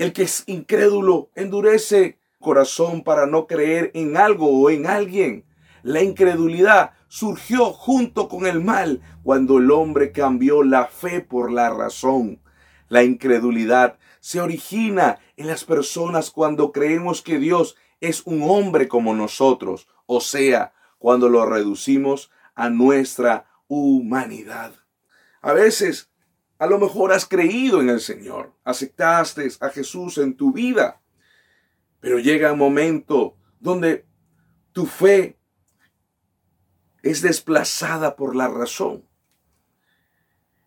El 0.00 0.14
que 0.14 0.22
es 0.22 0.44
incrédulo 0.46 1.28
endurece 1.34 2.18
corazón 2.38 3.04
para 3.04 3.26
no 3.26 3.46
creer 3.46 3.90
en 3.92 4.16
algo 4.16 4.46
o 4.46 4.70
en 4.70 4.86
alguien. 4.86 5.44
La 5.82 6.02
incredulidad 6.02 6.92
surgió 7.08 7.66
junto 7.66 8.26
con 8.26 8.46
el 8.46 8.64
mal 8.64 9.02
cuando 9.22 9.58
el 9.58 9.70
hombre 9.70 10.10
cambió 10.10 10.62
la 10.62 10.86
fe 10.86 11.20
por 11.20 11.52
la 11.52 11.68
razón. 11.68 12.40
La 12.88 13.02
incredulidad 13.02 13.98
se 14.20 14.40
origina 14.40 15.18
en 15.36 15.48
las 15.48 15.64
personas 15.64 16.30
cuando 16.30 16.72
creemos 16.72 17.20
que 17.20 17.38
Dios 17.38 17.76
es 18.00 18.22
un 18.24 18.40
hombre 18.44 18.88
como 18.88 19.14
nosotros, 19.14 19.86
o 20.06 20.22
sea, 20.22 20.72
cuando 20.98 21.28
lo 21.28 21.44
reducimos 21.44 22.30
a 22.54 22.70
nuestra 22.70 23.50
humanidad. 23.68 24.72
A 25.42 25.52
veces, 25.52 26.09
a 26.60 26.66
lo 26.66 26.78
mejor 26.78 27.10
has 27.10 27.24
creído 27.24 27.80
en 27.80 27.88
el 27.88 28.00
Señor, 28.00 28.52
aceptaste 28.64 29.48
a 29.60 29.70
Jesús 29.70 30.18
en 30.18 30.36
tu 30.36 30.52
vida, 30.52 31.00
pero 32.00 32.18
llega 32.18 32.52
un 32.52 32.58
momento 32.58 33.38
donde 33.60 34.04
tu 34.72 34.84
fe 34.84 35.38
es 37.02 37.22
desplazada 37.22 38.14
por 38.14 38.36
la 38.36 38.48
razón. 38.48 39.08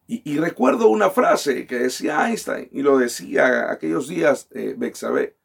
Y, 0.07 0.37
recuerdo 0.37 0.89
una 0.89 1.11
frase 1.11 1.65
que 1.67 1.77
decía 1.77 2.27
Einstein, 2.27 2.69
y 2.71 2.81
lo 2.81 2.97
decía 2.97 3.71
aquellos 3.71 4.07
días 4.07 4.47
eh. 4.51 5.35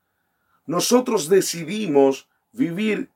Nosotros 0.66 1.28
decidimos 1.28 2.28
vivir 2.52 3.10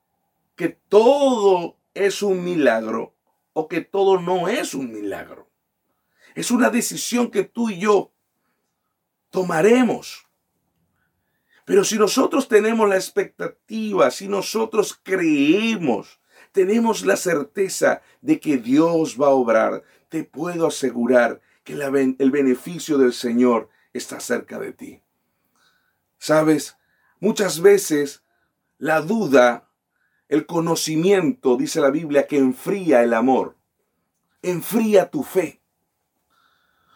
que 0.54 0.68
todo 0.68 1.78
es 1.94 2.22
un 2.22 2.44
milagro 2.44 3.14
o 3.54 3.68
que 3.68 3.80
todo 3.80 4.20
no 4.20 4.48
es 4.48 4.74
un 4.74 4.92
milagro. 4.92 5.51
Es 6.34 6.50
una 6.50 6.70
decisión 6.70 7.30
que 7.30 7.44
tú 7.44 7.70
y 7.70 7.78
yo 7.78 8.12
tomaremos. 9.30 10.26
Pero 11.64 11.84
si 11.84 11.98
nosotros 11.98 12.48
tenemos 12.48 12.88
la 12.88 12.96
expectativa, 12.96 14.10
si 14.10 14.28
nosotros 14.28 14.98
creemos, 15.02 16.20
tenemos 16.52 17.04
la 17.06 17.16
certeza 17.16 18.02
de 18.20 18.40
que 18.40 18.58
Dios 18.58 19.16
va 19.20 19.28
a 19.28 19.30
obrar, 19.30 19.82
te 20.08 20.24
puedo 20.24 20.66
asegurar 20.66 21.40
que 21.64 21.74
el 21.74 22.30
beneficio 22.30 22.98
del 22.98 23.12
Señor 23.12 23.70
está 23.92 24.20
cerca 24.20 24.58
de 24.58 24.72
ti. 24.72 25.02
Sabes, 26.18 26.76
muchas 27.20 27.60
veces 27.60 28.22
la 28.78 29.00
duda, 29.00 29.70
el 30.28 30.44
conocimiento, 30.44 31.56
dice 31.56 31.80
la 31.80 31.90
Biblia, 31.90 32.26
que 32.26 32.38
enfría 32.38 33.02
el 33.02 33.14
amor, 33.14 33.56
enfría 34.42 35.10
tu 35.10 35.22
fe. 35.22 35.61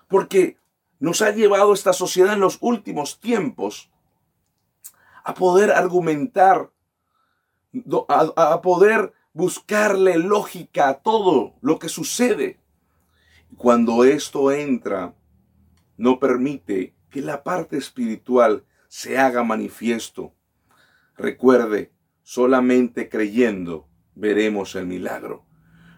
Porque 0.09 0.59
nos 0.99 1.23
ha 1.23 1.31
llevado 1.31 1.73
esta 1.73 1.93
sociedad 1.93 2.35
en 2.35 2.41
los 2.41 2.59
últimos 2.61 3.21
tiempos 3.21 3.91
a 5.25 5.35
poder 5.35 5.73
argumentar, 5.73 6.71
a, 8.09 8.61
poder 8.63 9.13
buscarle 9.33 10.19
lógica 10.19 10.89
a 10.89 11.03
todo 11.03 11.57
lo 11.61 11.79
que 11.79 11.89
sucede. 11.89 12.61
Cuando 13.57 14.05
esto 14.05 14.53
entra, 14.53 15.15
no 15.97 16.21
permite 16.21 16.95
que 17.11 17.23
la 17.23 17.43
parte 17.43 17.77
espiritual 17.77 18.65
se 18.89 19.19
haga 19.19 19.43
manifiesto. 19.43 20.33
Recuerde, 21.17 21.93
solamente 22.23 23.09
creyendo 23.09 23.89
veremos 24.15 24.75
el 24.75 24.87
milagro. 24.87 25.45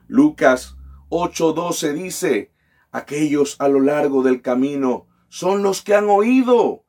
Lucas 0.06 0.76
8:12 1.10 1.92
dice, 1.92 2.52
aquellos 2.90 3.56
a 3.58 3.68
lo 3.68 3.80
largo 3.80 4.22
del 4.22 4.42
camino 4.42 5.06
son 5.28 5.62
los 5.62 5.82
que 5.82 5.94
han 5.94 6.08
oído, 6.08 6.84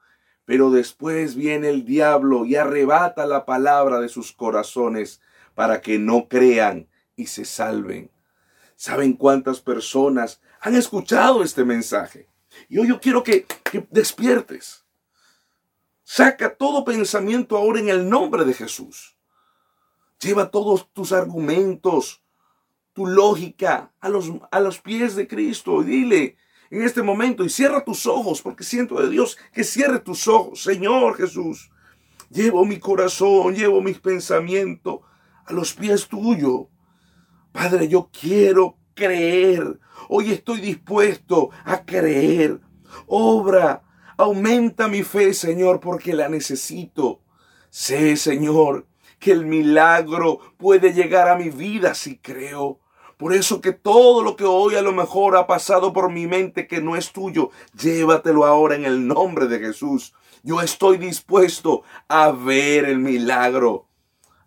pero 0.45 0.71
después 0.71 1.35
viene 1.35 1.69
el 1.69 1.85
diablo 1.85 2.45
y 2.45 2.55
arrebata 2.55 3.25
la 3.25 3.45
palabra 3.45 3.99
de 3.99 4.09
sus 4.09 4.31
corazones 4.31 5.21
para 5.53 5.81
que 5.81 5.99
no 5.99 6.27
crean 6.27 6.87
y 7.15 7.27
se 7.27 7.45
salven. 7.45 8.11
¿Saben 8.75 9.13
cuántas 9.13 9.59
personas 9.59 10.41
han 10.61 10.75
escuchado 10.75 11.43
este 11.43 11.65
mensaje? 11.65 12.29
Y 12.69 12.79
hoy 12.79 12.87
yo 12.87 12.99
quiero 12.99 13.23
que, 13.23 13.45
que 13.69 13.85
despiertes. 13.91 14.85
Saca 16.03 16.55
todo 16.55 16.85
pensamiento 16.85 17.57
ahora 17.57 17.79
en 17.81 17.89
el 17.89 18.09
nombre 18.09 18.45
de 18.45 18.53
Jesús. 18.53 19.17
Lleva 20.19 20.49
todos 20.49 20.91
tus 20.91 21.11
argumentos, 21.11 22.23
tu 22.93 23.05
lógica 23.05 23.93
a 23.99 24.09
los, 24.09 24.31
a 24.51 24.59
los 24.59 24.79
pies 24.79 25.15
de 25.15 25.27
Cristo 25.27 25.83
dile 25.83 26.37
en 26.71 26.83
este 26.83 27.01
momento 27.01 27.43
y 27.43 27.49
cierra 27.49 27.83
tus 27.83 28.05
ojos 28.05 28.41
porque 28.41 28.63
siento 28.63 29.01
de 29.01 29.09
Dios 29.09 29.37
que 29.53 29.63
cierre 29.63 29.99
tus 29.99 30.27
ojos. 30.27 30.61
Señor 30.63 31.15
Jesús, 31.17 31.71
llevo 32.29 32.65
mi 32.65 32.79
corazón, 32.79 33.55
llevo 33.55 33.81
mis 33.81 33.99
pensamientos 33.99 34.99
a 35.45 35.53
los 35.53 35.73
pies 35.73 36.07
tuyos. 36.07 36.67
Padre, 37.51 37.87
yo 37.87 38.09
quiero 38.11 38.77
creer. 38.93 39.79
Hoy 40.07 40.31
estoy 40.31 40.61
dispuesto 40.61 41.49
a 41.65 41.83
creer. 41.83 42.59
Obra, 43.07 43.83
aumenta 44.17 44.87
mi 44.87 45.03
fe, 45.03 45.33
Señor, 45.33 45.79
porque 45.79 46.13
la 46.13 46.29
necesito. 46.29 47.21
Sé, 47.69 48.15
Señor, 48.17 48.87
que 49.19 49.31
el 49.31 49.45
milagro 49.45 50.39
puede 50.57 50.93
llegar 50.93 51.27
a 51.27 51.35
mi 51.35 51.49
vida 51.49 51.93
si 51.93 52.17
creo. 52.17 52.79
Por 53.17 53.33
eso 53.33 53.59
que 53.59 53.73
todo 53.73 54.23
lo 54.23 54.37
que 54.37 54.45
hoy 54.45 54.75
a 54.75 54.81
lo 54.81 54.93
mejor 54.93 55.35
ha 55.35 55.45
pasado 55.45 55.91
por 55.91 56.09
mi 56.09 56.25
mente 56.25 56.67
que 56.67 56.81
no 56.81 56.95
es 56.95 57.11
tuyo, 57.11 57.51
llévatelo 57.77 58.45
ahora 58.45 58.75
en 58.75 58.85
el 58.85 59.05
nombre 59.07 59.47
de 59.47 59.59
Jesús. 59.59 60.13
Yo 60.41 60.61
estoy 60.61 60.97
dispuesto 60.97 61.83
a 62.07 62.31
ver 62.31 62.85
el 62.85 62.99
milagro, 62.99 63.87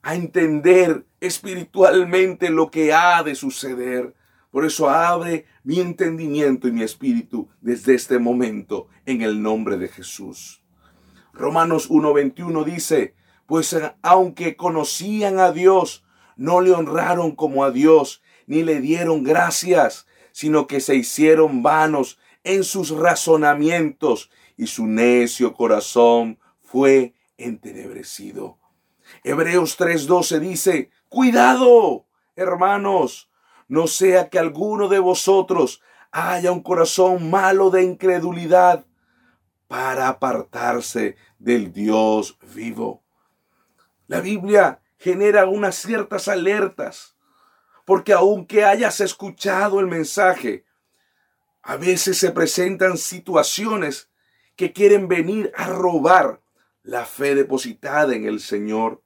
a 0.00 0.14
entender 0.14 1.04
espiritualmente 1.20 2.48
lo 2.48 2.70
que 2.70 2.94
ha 2.94 3.22
de 3.22 3.34
suceder. 3.34 4.14
Por 4.50 4.64
eso 4.64 4.88
abre 4.88 5.44
mi 5.64 5.80
entendimiento 5.80 6.66
y 6.66 6.72
mi 6.72 6.82
espíritu 6.82 7.50
desde 7.60 7.94
este 7.94 8.18
momento 8.18 8.88
en 9.04 9.20
el 9.20 9.42
nombre 9.42 9.76
de 9.76 9.88
Jesús. 9.88 10.62
Romanos 11.34 11.90
1.21 11.90 12.64
dice, 12.64 13.14
pues 13.52 13.76
aunque 14.00 14.56
conocían 14.56 15.38
a 15.38 15.52
Dios, 15.52 16.06
no 16.36 16.62
le 16.62 16.72
honraron 16.72 17.32
como 17.32 17.64
a 17.64 17.70
Dios, 17.70 18.22
ni 18.46 18.62
le 18.62 18.80
dieron 18.80 19.24
gracias, 19.24 20.06
sino 20.32 20.66
que 20.66 20.80
se 20.80 20.94
hicieron 20.94 21.62
vanos 21.62 22.18
en 22.44 22.64
sus 22.64 22.88
razonamientos, 22.88 24.30
y 24.56 24.68
su 24.68 24.86
necio 24.86 25.52
corazón 25.52 26.38
fue 26.62 27.12
entenebrecido. 27.36 28.58
Hebreos 29.22 29.78
3:12 29.78 30.38
dice, 30.38 30.90
cuidado, 31.10 32.06
hermanos, 32.36 33.30
no 33.68 33.86
sea 33.86 34.30
que 34.30 34.38
alguno 34.38 34.88
de 34.88 34.98
vosotros 34.98 35.82
haya 36.10 36.52
un 36.52 36.62
corazón 36.62 37.28
malo 37.28 37.68
de 37.68 37.82
incredulidad 37.82 38.86
para 39.68 40.08
apartarse 40.08 41.16
del 41.38 41.74
Dios 41.74 42.38
vivo. 42.54 43.02
La 44.06 44.20
Biblia 44.20 44.80
genera 44.98 45.46
unas 45.46 45.76
ciertas 45.76 46.28
alertas, 46.28 47.16
porque 47.84 48.12
aunque 48.12 48.64
hayas 48.64 49.00
escuchado 49.00 49.80
el 49.80 49.86
mensaje, 49.86 50.64
a 51.62 51.76
veces 51.76 52.18
se 52.18 52.30
presentan 52.30 52.98
situaciones 52.98 54.10
que 54.56 54.72
quieren 54.72 55.08
venir 55.08 55.52
a 55.56 55.68
robar 55.68 56.40
la 56.82 57.04
fe 57.04 57.34
depositada 57.34 58.14
en 58.14 58.26
el 58.26 58.40
Señor. 58.40 59.02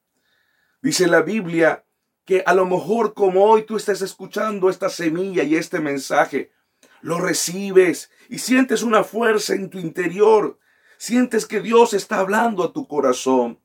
Dice 0.83 1.07
la 1.07 1.23
Biblia 1.23 1.85
que 2.25 2.43
a 2.45 2.55
lo 2.55 2.67
mejor 2.67 3.15
como 3.15 3.45
hoy 3.45 3.63
tú 3.65 3.77
estás 3.77 4.03
escuchando 4.03 4.69
esta 4.69 4.89
semilla 4.89 5.45
y 5.45 5.57
este 5.57 5.81
mensaje, 5.81 6.53
lo 7.01 7.21
recibes 7.21 8.11
y 8.29 8.39
sientes 8.39 8.83
una 8.83 9.05
fuerza 9.05 9.55
en 9.55 9.71
tu 9.71 9.79
interior, 9.79 10.59
sientes 10.97 11.47
que 11.47 11.61
Dios 11.61 11.95
está 11.95 12.19
hablando 12.19 12.65
a 12.65 12.73
tu 12.73 12.89
corazón. 12.89 13.61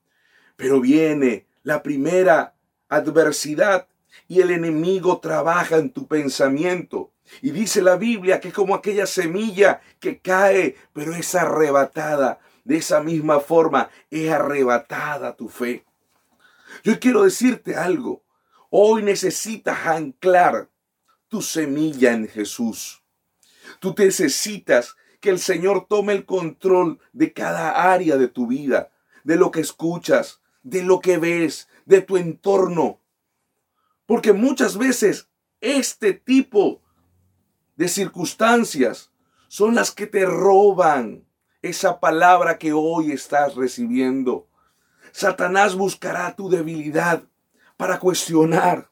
Pero 0.62 0.80
viene 0.80 1.48
la 1.64 1.82
primera 1.82 2.54
adversidad 2.88 3.88
y 4.28 4.42
el 4.42 4.52
enemigo 4.52 5.20
trabaja 5.20 5.78
en 5.78 5.90
tu 5.90 6.06
pensamiento. 6.08 7.12
Y 7.42 7.50
dice 7.50 7.82
la 7.82 7.96
Biblia 7.96 8.40
que 8.40 8.50
es 8.50 8.54
como 8.54 8.76
aquella 8.76 9.08
semilla 9.08 9.82
que 10.00 10.20
cae, 10.20 10.76
pero 10.94 11.16
es 11.16 11.34
arrebatada. 11.34 12.40
De 12.64 12.78
esa 12.78 13.02
misma 13.02 13.40
forma 13.40 13.90
es 14.12 14.30
arrebatada 14.30 15.36
tu 15.36 15.50
fe. 15.50 15.84
Yo 16.84 17.00
quiero 17.00 17.24
decirte 17.24 17.76
algo. 17.76 18.24
Hoy 18.70 19.02
necesitas 19.02 19.88
anclar 19.88 20.70
tu 21.28 21.42
semilla 21.42 22.14
en 22.14 22.28
Jesús. 22.28 23.02
Tú 23.80 23.96
necesitas 23.98 24.96
que 25.20 25.32
el 25.32 25.40
Señor 25.40 25.88
tome 25.90 26.14
el 26.14 26.28
control 26.28 27.00
de 27.14 27.34
cada 27.34 27.92
área 27.92 28.18
de 28.18 28.28
tu 28.28 28.46
vida, 28.46 28.92
de 29.24 29.38
lo 29.38 29.50
que 29.50 29.62
escuchas, 29.62 30.41
de 30.64 30.84
lo 30.84 31.00
que 31.00 31.18
ves, 31.18 31.68
de 31.86 32.02
tu 32.02 32.18
entorno. 32.18 33.00
Porque 34.06 34.34
muchas 34.34 34.78
veces 34.78 35.30
este 35.60 36.14
tipo 36.14 36.82
de 37.76 37.88
circunstancias 37.88 39.12
son 39.48 39.76
las 39.76 39.92
que 39.92 40.08
te 40.08 40.26
roban 40.26 41.26
esa 41.62 42.00
palabra 42.00 42.58
que 42.58 42.74
hoy 42.74 43.12
estás 43.12 43.56
recibiendo. 43.56 44.48
Satanás 45.12 45.76
buscará 45.76 46.36
tu 46.36 46.50
debilidad 46.50 47.24
para 47.78 48.00
cuestionar, 48.00 48.92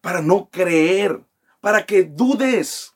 para 0.00 0.22
no 0.22 0.48
creer, 0.50 1.24
para 1.60 1.86
que 1.86 2.04
dudes. 2.04 2.94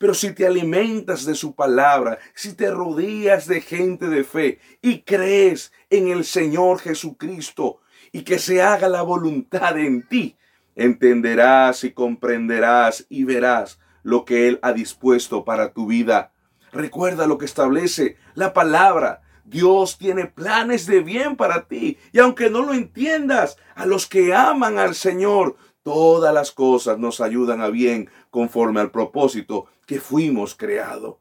Pero 0.00 0.14
si 0.14 0.32
te 0.32 0.46
alimentas 0.46 1.26
de 1.26 1.34
su 1.34 1.54
palabra, 1.54 2.18
si 2.34 2.54
te 2.54 2.70
rodeas 2.70 3.46
de 3.46 3.60
gente 3.60 4.08
de 4.08 4.24
fe 4.24 4.58
y 4.80 5.02
crees 5.02 5.74
en 5.90 6.08
el 6.08 6.24
Señor 6.24 6.78
Jesucristo 6.78 7.80
y 8.10 8.22
que 8.22 8.38
se 8.38 8.62
haga 8.62 8.88
la 8.88 9.02
voluntad 9.02 9.78
en 9.78 10.08
ti, 10.08 10.38
entenderás 10.74 11.84
y 11.84 11.92
comprenderás 11.92 13.04
y 13.10 13.24
verás 13.24 13.78
lo 14.02 14.24
que 14.24 14.48
Él 14.48 14.58
ha 14.62 14.72
dispuesto 14.72 15.44
para 15.44 15.74
tu 15.74 15.84
vida. 15.84 16.32
Recuerda 16.72 17.26
lo 17.26 17.36
que 17.36 17.44
establece 17.44 18.16
la 18.34 18.54
palabra. 18.54 19.20
Dios 19.44 19.98
tiene 19.98 20.24
planes 20.24 20.86
de 20.86 21.00
bien 21.00 21.36
para 21.36 21.68
ti. 21.68 21.98
Y 22.12 22.20
aunque 22.20 22.48
no 22.48 22.62
lo 22.62 22.72
entiendas, 22.72 23.58
a 23.74 23.84
los 23.84 24.06
que 24.06 24.32
aman 24.32 24.78
al 24.78 24.94
Señor, 24.94 25.56
todas 25.82 26.32
las 26.32 26.52
cosas 26.52 26.98
nos 26.98 27.20
ayudan 27.20 27.60
a 27.60 27.68
bien 27.68 28.08
conforme 28.30 28.80
al 28.80 28.90
propósito 28.90 29.66
que 29.90 29.98
fuimos 29.98 30.54
creados. 30.54 31.16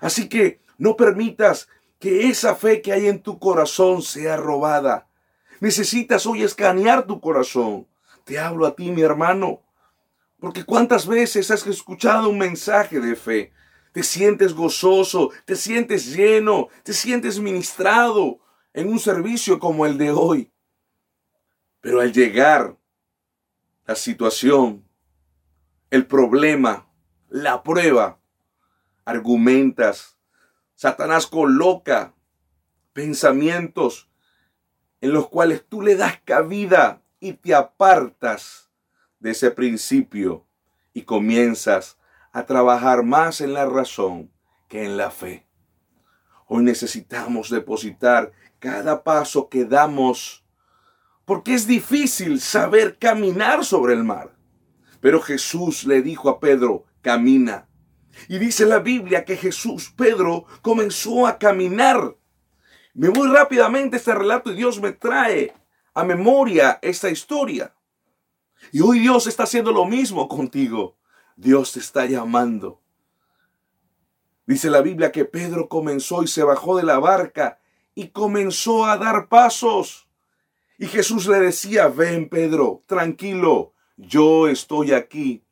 Así 0.00 0.30
que 0.30 0.62
no 0.78 0.96
permitas 0.96 1.68
que 1.98 2.30
esa 2.30 2.54
fe 2.54 2.80
que 2.80 2.90
hay 2.90 3.06
en 3.06 3.20
tu 3.20 3.38
corazón 3.38 4.00
sea 4.00 4.38
robada. 4.38 5.10
Necesitas 5.60 6.24
hoy 6.24 6.42
escanear 6.42 7.06
tu 7.06 7.20
corazón. 7.20 7.86
Te 8.24 8.38
hablo 8.38 8.64
a 8.64 8.74
ti, 8.74 8.90
mi 8.90 9.02
hermano. 9.02 9.60
Porque 10.40 10.64
cuántas 10.64 11.06
veces 11.06 11.50
has 11.50 11.66
escuchado 11.66 12.30
un 12.30 12.38
mensaje 12.38 12.98
de 12.98 13.14
fe. 13.14 13.52
Te 13.92 14.02
sientes 14.02 14.54
gozoso, 14.54 15.30
te 15.44 15.54
sientes 15.54 16.16
lleno, 16.16 16.68
te 16.82 16.94
sientes 16.94 17.38
ministrado 17.38 18.38
en 18.72 18.88
un 18.88 18.98
servicio 18.98 19.58
como 19.58 19.84
el 19.84 19.98
de 19.98 20.12
hoy. 20.12 20.50
Pero 21.82 22.00
al 22.00 22.10
llegar 22.10 22.78
la 23.84 23.94
situación, 23.94 24.88
el 25.90 26.06
problema, 26.06 26.88
la 27.34 27.64
prueba, 27.64 28.20
argumentas. 29.04 30.16
Satanás 30.76 31.26
coloca 31.26 32.14
pensamientos 32.92 34.08
en 35.00 35.12
los 35.12 35.28
cuales 35.28 35.64
tú 35.68 35.82
le 35.82 35.96
das 35.96 36.20
cabida 36.24 37.02
y 37.18 37.32
te 37.32 37.52
apartas 37.52 38.70
de 39.18 39.32
ese 39.32 39.50
principio 39.50 40.46
y 40.92 41.02
comienzas 41.02 41.98
a 42.30 42.46
trabajar 42.46 43.02
más 43.02 43.40
en 43.40 43.52
la 43.52 43.66
razón 43.66 44.30
que 44.68 44.84
en 44.84 44.96
la 44.96 45.10
fe. 45.10 45.44
Hoy 46.46 46.62
necesitamos 46.62 47.50
depositar 47.50 48.30
cada 48.60 49.02
paso 49.02 49.48
que 49.48 49.64
damos 49.64 50.44
porque 51.24 51.54
es 51.54 51.66
difícil 51.66 52.40
saber 52.40 52.96
caminar 52.96 53.64
sobre 53.64 53.94
el 53.94 54.04
mar. 54.04 54.36
Pero 55.00 55.20
Jesús 55.20 55.84
le 55.84 56.00
dijo 56.00 56.28
a 56.28 56.38
Pedro, 56.38 56.84
camina. 57.04 57.68
Y 58.28 58.38
dice 58.38 58.64
la 58.64 58.78
Biblia 58.78 59.24
que 59.24 59.36
Jesús, 59.36 59.92
Pedro, 59.94 60.46
comenzó 60.62 61.26
a 61.26 61.38
caminar. 61.38 62.16
Me 62.94 63.08
voy 63.08 63.28
rápidamente 63.28 63.96
a 63.96 63.98
este 63.98 64.14
relato 64.14 64.50
y 64.50 64.56
Dios 64.56 64.80
me 64.80 64.92
trae 64.92 65.52
a 65.92 66.02
memoria 66.02 66.78
esta 66.80 67.10
historia. 67.10 67.74
Y 68.72 68.80
hoy 68.80 69.00
Dios 69.00 69.26
está 69.26 69.42
haciendo 69.42 69.70
lo 69.70 69.84
mismo 69.84 70.26
contigo. 70.26 70.96
Dios 71.36 71.72
te 71.72 71.80
está 71.80 72.06
llamando. 72.06 72.80
Dice 74.46 74.70
la 74.70 74.80
Biblia 74.80 75.12
que 75.12 75.24
Pedro 75.24 75.68
comenzó 75.68 76.22
y 76.22 76.26
se 76.26 76.42
bajó 76.42 76.76
de 76.76 76.84
la 76.84 76.98
barca 76.98 77.60
y 77.94 78.08
comenzó 78.08 78.86
a 78.86 78.96
dar 78.96 79.28
pasos. 79.28 80.08
Y 80.78 80.86
Jesús 80.86 81.26
le 81.26 81.38
decía, 81.38 81.88
ven 81.88 82.28
Pedro, 82.28 82.82
tranquilo, 82.86 83.74
yo 83.96 84.48
estoy 84.48 84.92
aquí. 84.92 85.44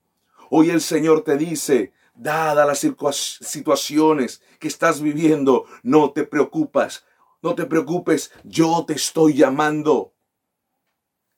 Hoy 0.55 0.69
el 0.69 0.83
Señor 0.83 1.25
te 1.25 1.39
dice, 1.39 1.95
dada 2.15 2.67
las 2.67 2.81
situaciones 2.81 4.43
que 4.59 4.69
estás 4.69 5.01
viviendo, 5.01 5.65
no 5.83 6.13
te 6.13 6.25
preocupas, 6.25 7.07
no 7.41 7.55
te 7.55 7.65
preocupes, 7.65 8.31
yo 8.45 8.85
te 8.87 8.93
estoy 8.93 9.33
llamando. 9.33 10.13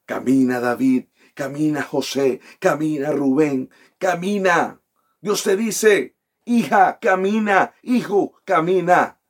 Camina 0.03 0.59
David, 0.59 1.05
camina 1.33 1.81
José, 1.81 2.41
camina 2.59 3.13
Rubén, 3.13 3.69
camina. 3.97 4.81
Dios 5.21 5.43
te 5.43 5.55
dice, 5.55 6.17
hija, 6.43 6.99
camina, 6.99 7.73
hijo, 7.83 8.41
camina. 8.43 9.21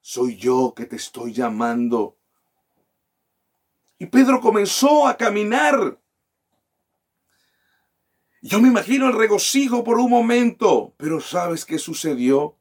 Soy 0.00 0.36
yo 0.36 0.74
que 0.76 0.86
te 0.86 0.94
estoy 0.94 1.32
llamando. 1.32 2.18
Y 3.98 4.06
Pedro 4.06 4.40
comenzó 4.40 5.08
a 5.08 5.16
caminar. 5.16 5.98
Yo 8.40 8.60
me 8.60 8.68
imagino 8.68 9.08
el 9.08 9.14
regocijo 9.14 9.82
por 9.82 9.98
un 9.98 10.10
momento, 10.10 10.94
pero 10.96 11.20
¿sabes 11.20 11.64
qué 11.64 11.78
sucedió? 11.78 12.56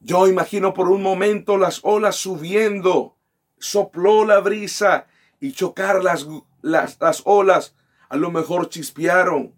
Yo 0.00 0.26
imagino 0.26 0.74
por 0.74 0.90
un 0.90 1.02
momento 1.02 1.56
las 1.56 1.80
olas 1.84 2.16
subiendo, 2.16 3.16
sopló 3.58 4.24
la 4.24 4.40
brisa 4.40 5.06
y 5.38 5.52
chocar 5.52 6.02
las, 6.02 6.26
las, 6.60 6.98
las 7.00 7.22
olas, 7.24 7.76
a 8.08 8.16
lo 8.16 8.32
mejor 8.32 8.68
chispearon 8.68 9.54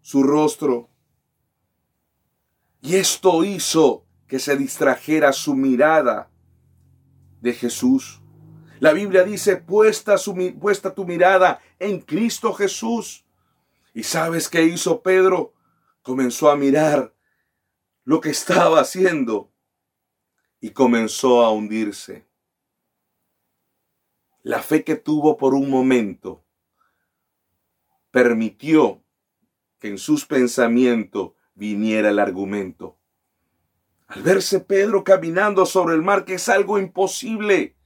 su 0.00 0.22
rostro. 0.22 0.90
Y 2.80 2.96
esto 2.96 3.42
hizo 3.42 4.04
que 4.28 4.38
se 4.38 4.56
distrajera 4.56 5.32
su 5.32 5.54
mirada 5.54 6.30
de 7.40 7.52
Jesús. 7.52 8.22
La 8.78 8.92
Biblia 8.92 9.24
dice, 9.24 9.56
puesta, 9.56 10.18
su, 10.18 10.36
puesta 10.60 10.94
tu 10.94 11.04
mirada 11.04 11.60
en 11.80 12.00
Cristo 12.00 12.52
Jesús. 12.52 13.24
¿Y 13.94 14.02
sabes 14.02 14.48
qué 14.48 14.64
hizo 14.64 15.02
Pedro? 15.02 15.54
Comenzó 16.02 16.50
a 16.50 16.56
mirar 16.56 17.14
lo 18.04 18.20
que 18.20 18.30
estaba 18.30 18.80
haciendo 18.80 19.52
y 20.60 20.70
comenzó 20.70 21.42
a 21.42 21.50
hundirse. 21.50 22.26
La 24.42 24.62
fe 24.62 24.84
que 24.84 24.96
tuvo 24.96 25.36
por 25.36 25.54
un 25.54 25.68
momento 25.68 26.44
permitió 28.10 29.04
que 29.78 29.88
en 29.88 29.98
sus 29.98 30.24
pensamientos 30.24 31.32
viniera 31.54 32.08
el 32.08 32.18
argumento. 32.18 32.98
Al 34.06 34.22
verse 34.22 34.60
Pedro 34.60 35.04
caminando 35.04 35.66
sobre 35.66 35.94
el 35.94 36.02
mar, 36.02 36.24
que 36.24 36.34
es 36.34 36.48
algo 36.48 36.78
imposible, 36.78 37.76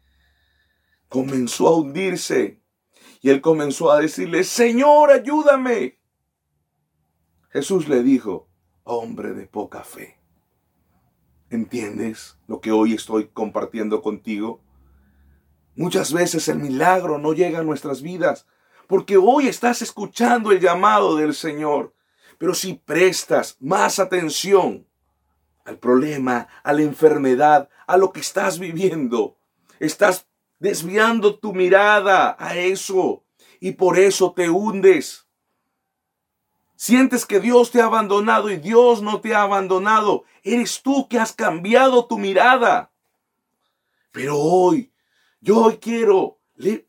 comenzó 1.09 1.67
a 1.69 1.77
hundirse 1.77 2.62
y 3.23 3.31
él 3.31 3.41
comenzó 3.41 3.93
a 3.93 4.01
decirle, 4.01 4.43
Señor, 4.43 5.13
ayúdame. 5.13 6.01
Jesús 7.51 7.89
le 7.89 8.03
dijo, 8.03 8.49
hombre 8.83 9.33
de 9.33 9.47
poca 9.47 9.85
fe. 9.85 10.19
¿Entiendes 11.49 12.37
lo 12.49 12.61
que 12.61 12.73
hoy 12.73 12.95
estoy 12.95 13.29
compartiendo 13.29 14.03
contigo? 14.03 14.61
Muchas 15.77 16.13
veces 16.13 16.49
el 16.49 16.59
milagro 16.59 17.19
no 17.19 17.33
llega 17.33 17.61
a 17.61 17.65
nuestras 17.65 18.03
vidas 18.03 18.47
porque 18.89 19.17
hoy 19.17 19.47
estás 19.47 19.83
escuchando 19.83 20.51
el 20.51 20.61
llamado 20.61 21.17
del 21.17 21.35
Señor. 21.35 21.95
Pero 22.39 22.55
si 22.55 22.75
prestas 22.75 23.57
más 23.61 24.01
atención 24.01 24.89
al 25.65 25.79
problema, 25.79 26.49
a 26.65 26.73
la 26.73 26.83
enfermedad, 26.83 27.69
a 27.87 27.97
lo 27.97 28.13
que 28.13 28.21
estás 28.21 28.59
viviendo, 28.59 29.37
estás 29.79 30.27
desviando 30.63 31.41
tu 31.41 31.53
mirada 31.53 32.37
a 32.39 32.57
eso 32.57 33.25
y 33.59 33.73
por 33.73 33.99
eso 33.99 34.33
te 34.33 34.49
hundes. 34.49 35.27
Sientes 36.77 37.27
que 37.27 37.41
Dios 37.41 37.73
te 37.73 37.81
ha 37.81 37.87
abandonado 37.87 38.49
y 38.49 38.59
Dios 38.59 39.03
no 39.03 39.21
te 39.21 39.35
ha 39.35 39.43
abandonado. 39.43 40.23
Eres 40.45 40.81
tú 40.81 41.09
que 41.09 41.19
has 41.19 41.33
cambiado 41.33 42.07
tu 42.07 42.17
mirada. 42.17 42.93
Pero 44.13 44.39
hoy, 44.39 44.93
yo 45.41 45.65
hoy 45.65 45.79
quiero 45.79 46.39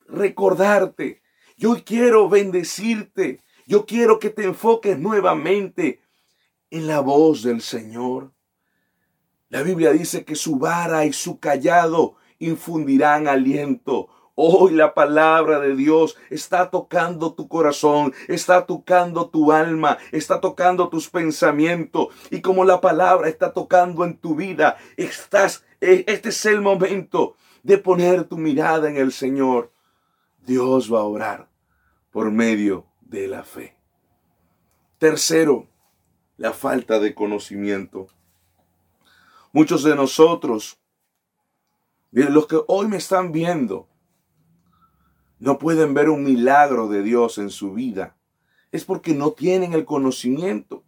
recordarte, 0.08 1.24
yo 1.58 1.72
hoy 1.72 1.82
quiero 1.82 2.30
bendecirte, 2.30 3.42
yo 3.66 3.88
quiero 3.88 4.20
que 4.20 4.30
te 4.30 4.44
enfoques 4.44 5.00
nuevamente 5.00 6.00
en 6.70 6.86
la 6.86 7.00
voz 7.00 7.42
del 7.42 7.62
Señor. 7.62 8.34
La 9.50 9.64
Biblia 9.64 9.94
dice 9.94 10.24
que 10.24 10.36
su 10.36 10.58
vara 10.58 11.06
y 11.06 11.14
su 11.14 11.40
callado 11.40 12.18
infundirán 12.40 13.28
aliento. 13.28 14.10
Hoy 14.36 14.74
la 14.74 14.96
palabra 14.96 15.60
de 15.60 15.76
Dios 15.76 16.18
está 16.32 16.72
tocando 16.72 17.34
tu 17.34 17.48
corazón, 17.48 18.14
está 18.28 18.66
tocando 18.66 19.30
tu 19.30 19.52
alma, 19.52 20.00
está 20.12 20.42
tocando 20.42 20.90
tus 20.90 21.10
pensamientos. 21.10 22.08
Y 22.32 22.42
como 22.42 22.66
la 22.66 22.82
palabra 22.82 23.30
está 23.30 23.54
tocando 23.54 24.04
en 24.06 24.18
tu 24.18 24.36
vida, 24.36 24.78
estás, 24.98 25.66
e, 25.82 26.04
este 26.08 26.30
es 26.30 26.46
el 26.46 26.62
momento 26.62 27.36
de 27.62 27.78
poner 27.78 28.24
tu 28.24 28.38
mirada 28.38 28.90
en 28.90 28.98
el 28.98 29.12
Señor. 29.12 29.72
Dios 30.46 30.92
va 30.92 31.02
a 31.02 31.04
orar 31.04 31.50
por 32.12 32.32
medio 32.32 32.88
de 33.02 33.28
la 33.28 33.44
fe. 33.44 33.78
Tercero, 34.98 35.68
la 36.38 36.54
falta 36.54 37.00
de 37.00 37.14
conocimiento. 37.14 38.08
Muchos 39.52 39.84
de 39.84 39.96
nosotros, 39.96 40.80
los 42.14 42.48
que 42.48 42.60
hoy 42.68 42.88
me 42.88 42.98
están 42.98 43.32
viendo, 43.32 43.88
no 45.40 45.58
pueden 45.58 45.94
ver 45.94 46.10
un 46.10 46.24
milagro 46.24 46.88
de 46.88 47.02
Dios 47.02 47.38
en 47.38 47.50
su 47.50 47.74
vida. 47.74 48.16
Es 48.72 48.86
porque 48.86 49.14
no 49.14 49.32
tienen 49.32 49.74
el 49.74 49.84
conocimiento. 49.84 50.84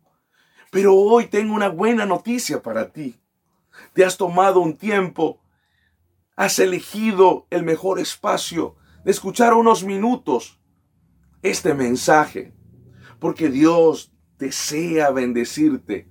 Pero 0.71 0.95
hoy 0.95 1.27
tengo 1.27 1.53
una 1.53 1.69
buena 1.69 2.05
noticia 2.05 2.61
para 2.61 2.91
ti. 2.91 3.19
Te 3.93 4.05
has 4.05 4.17
tomado 4.17 4.59
un 4.59 4.77
tiempo, 4.77 5.41
has 6.35 6.59
elegido 6.59 7.47
el 7.49 7.63
mejor 7.63 7.99
espacio 7.99 8.75
de 9.03 9.11
escuchar 9.11 9.53
unos 9.53 9.83
minutos 9.83 10.59
este 11.41 11.73
mensaje, 11.73 12.53
porque 13.19 13.49
Dios 13.49 14.13
desea 14.37 15.11
bendecirte 15.11 16.07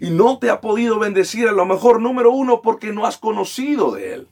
y 0.00 0.10
no 0.10 0.38
te 0.38 0.50
ha 0.50 0.60
podido 0.60 0.98
bendecir 0.98 1.48
a 1.48 1.52
lo 1.52 1.64
mejor 1.64 2.00
número 2.00 2.30
uno 2.32 2.62
porque 2.62 2.92
no 2.92 3.06
has 3.06 3.16
conocido 3.16 3.92
de 3.92 4.14
Él. 4.14 4.28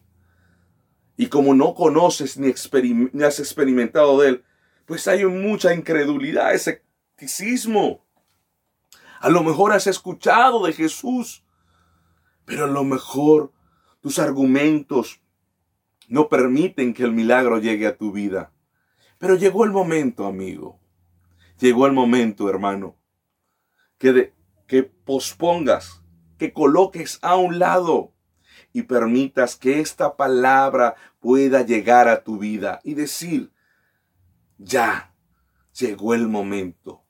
Y 1.17 1.27
como 1.29 1.55
no 1.55 1.75
conoces 1.75 2.37
ni, 2.39 2.51
has 2.51 3.39
experimentado 3.39 4.21
de 4.21 4.29
Él, 4.29 4.45
pues 4.87 5.07
hay 5.09 5.25
mucha 5.25 5.75
incredulidad, 5.75 6.55
escepticismo. 6.55 8.05
A 9.21 9.29
lo 9.31 9.43
mejor 9.43 9.73
has 9.73 9.87
escuchado 9.87 10.67
de 10.67 10.73
Jesús, 10.73 11.45
pero 12.45 12.65
a 12.65 12.69
lo 12.69 12.85
mejor 12.85 13.53
tus 14.01 14.19
argumentos 14.19 15.21
no 16.09 16.29
permiten 16.29 16.93
que 16.93 17.05
el 17.05 17.13
milagro 17.13 17.59
llegue 17.59 17.87
a 17.87 17.97
tu 17.97 18.13
vida. 18.13 18.53
Pero 19.19 19.37
llegó 19.37 19.65
el 19.65 19.71
momento, 19.71 20.27
amigo. 20.27 20.79
Llegó 21.59 21.87
el 21.87 21.93
momento, 21.93 22.51
hermano, 22.51 22.97
que 23.97 24.13
de, 24.13 24.35
que 24.67 24.83
pospongas, 24.83 26.03
que 26.37 26.53
coloques 26.53 27.19
a 27.23 27.37
un 27.37 27.59
lado 27.59 28.14
y 28.75 28.83
permitas 28.83 29.57
que 29.57 29.81
esta 29.81 30.17
palabra 30.17 30.97
pueda 31.21 31.63
llegar 31.63 32.09
a 32.09 32.25
tu 32.25 32.39
vida 32.39 32.81
y 32.83 32.95
decir, 32.95 33.53
ya 34.59 35.15
llegó 35.79 36.13
el 36.13 36.27
momento. 36.29 37.03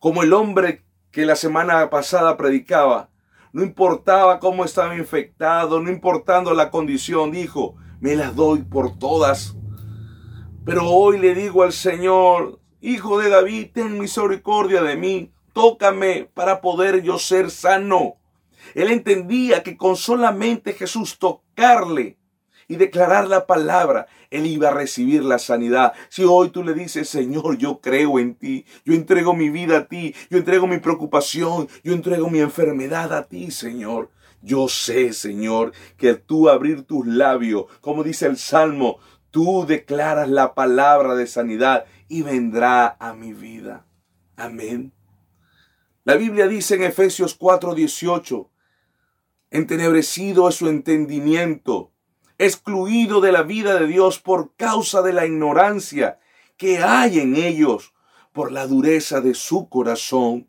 Como 0.00 0.24
el 0.24 0.32
hombre 0.32 0.84
que 1.12 1.24
la 1.24 1.36
semana 1.36 1.88
pasada 1.88 2.36
predicaba, 2.36 3.10
no 3.52 3.62
importaba 3.62 4.40
cómo 4.40 4.64
estaba 4.64 4.96
infectado, 4.96 5.80
no 5.80 5.88
importando 5.88 6.52
la 6.52 6.70
condición, 6.72 7.30
dijo, 7.30 7.76
me 8.00 8.16
las 8.16 8.34
doy 8.34 8.62
por 8.62 8.98
todas. 8.98 9.54
Pero 10.64 10.88
hoy 10.90 11.18
le 11.18 11.34
digo 11.36 11.62
al 11.62 11.72
Señor, 11.72 12.58
Hijo 12.80 13.20
de 13.20 13.28
David, 13.28 13.68
ten 13.72 14.00
misericordia 14.00 14.82
de 14.82 14.96
mí, 14.96 15.32
tócame 15.52 16.28
para 16.34 16.60
poder 16.60 17.02
yo 17.02 17.20
ser 17.20 17.52
sano. 17.52 18.16
Él 18.74 18.90
entendía 18.90 19.62
que 19.62 19.76
con 19.76 19.96
solamente 19.96 20.72
Jesús 20.72 21.18
tocarle 21.18 22.18
y 22.68 22.76
declarar 22.76 23.28
la 23.28 23.46
palabra, 23.46 24.06
él 24.30 24.46
iba 24.46 24.68
a 24.68 24.74
recibir 24.74 25.24
la 25.24 25.38
sanidad. 25.38 25.92
Si 26.08 26.24
hoy 26.24 26.50
tú 26.50 26.64
le 26.64 26.74
dices, 26.74 27.08
Señor, 27.08 27.58
yo 27.58 27.80
creo 27.80 28.18
en 28.18 28.34
ti, 28.34 28.64
yo 28.84 28.94
entrego 28.94 29.34
mi 29.34 29.50
vida 29.50 29.78
a 29.78 29.88
ti, 29.88 30.14
yo 30.30 30.38
entrego 30.38 30.66
mi 30.66 30.78
preocupación, 30.78 31.68
yo 31.84 31.92
entrego 31.92 32.30
mi 32.30 32.40
enfermedad 32.40 33.12
a 33.12 33.24
ti, 33.24 33.50
Señor. 33.50 34.10
Yo 34.40 34.68
sé, 34.68 35.12
Señor, 35.12 35.72
que 35.96 36.14
tú 36.14 36.48
abrir 36.48 36.82
tus 36.82 37.06
labios, 37.06 37.66
como 37.80 38.02
dice 38.02 38.26
el 38.26 38.36
Salmo, 38.36 38.98
tú 39.30 39.66
declaras 39.66 40.28
la 40.28 40.54
palabra 40.54 41.14
de 41.14 41.26
sanidad 41.26 41.84
y 42.08 42.22
vendrá 42.22 42.96
a 42.98 43.12
mi 43.12 43.32
vida. 43.32 43.86
Amén. 44.36 44.92
La 46.04 46.16
Biblia 46.16 46.48
dice 46.48 46.74
en 46.74 46.82
Efesios 46.82 47.38
4:18, 47.38 48.48
entenebrecido 49.52 50.48
es 50.48 50.56
su 50.56 50.68
entendimiento, 50.68 51.92
excluido 52.38 53.20
de 53.20 53.32
la 53.32 53.42
vida 53.42 53.78
de 53.78 53.86
Dios 53.86 54.18
por 54.18 54.54
causa 54.56 55.02
de 55.02 55.12
la 55.12 55.26
ignorancia 55.26 56.18
que 56.56 56.78
hay 56.78 57.20
en 57.20 57.36
ellos, 57.36 57.92
por 58.32 58.50
la 58.50 58.66
dureza 58.66 59.20
de 59.20 59.34
su 59.34 59.68
corazón. 59.68 60.48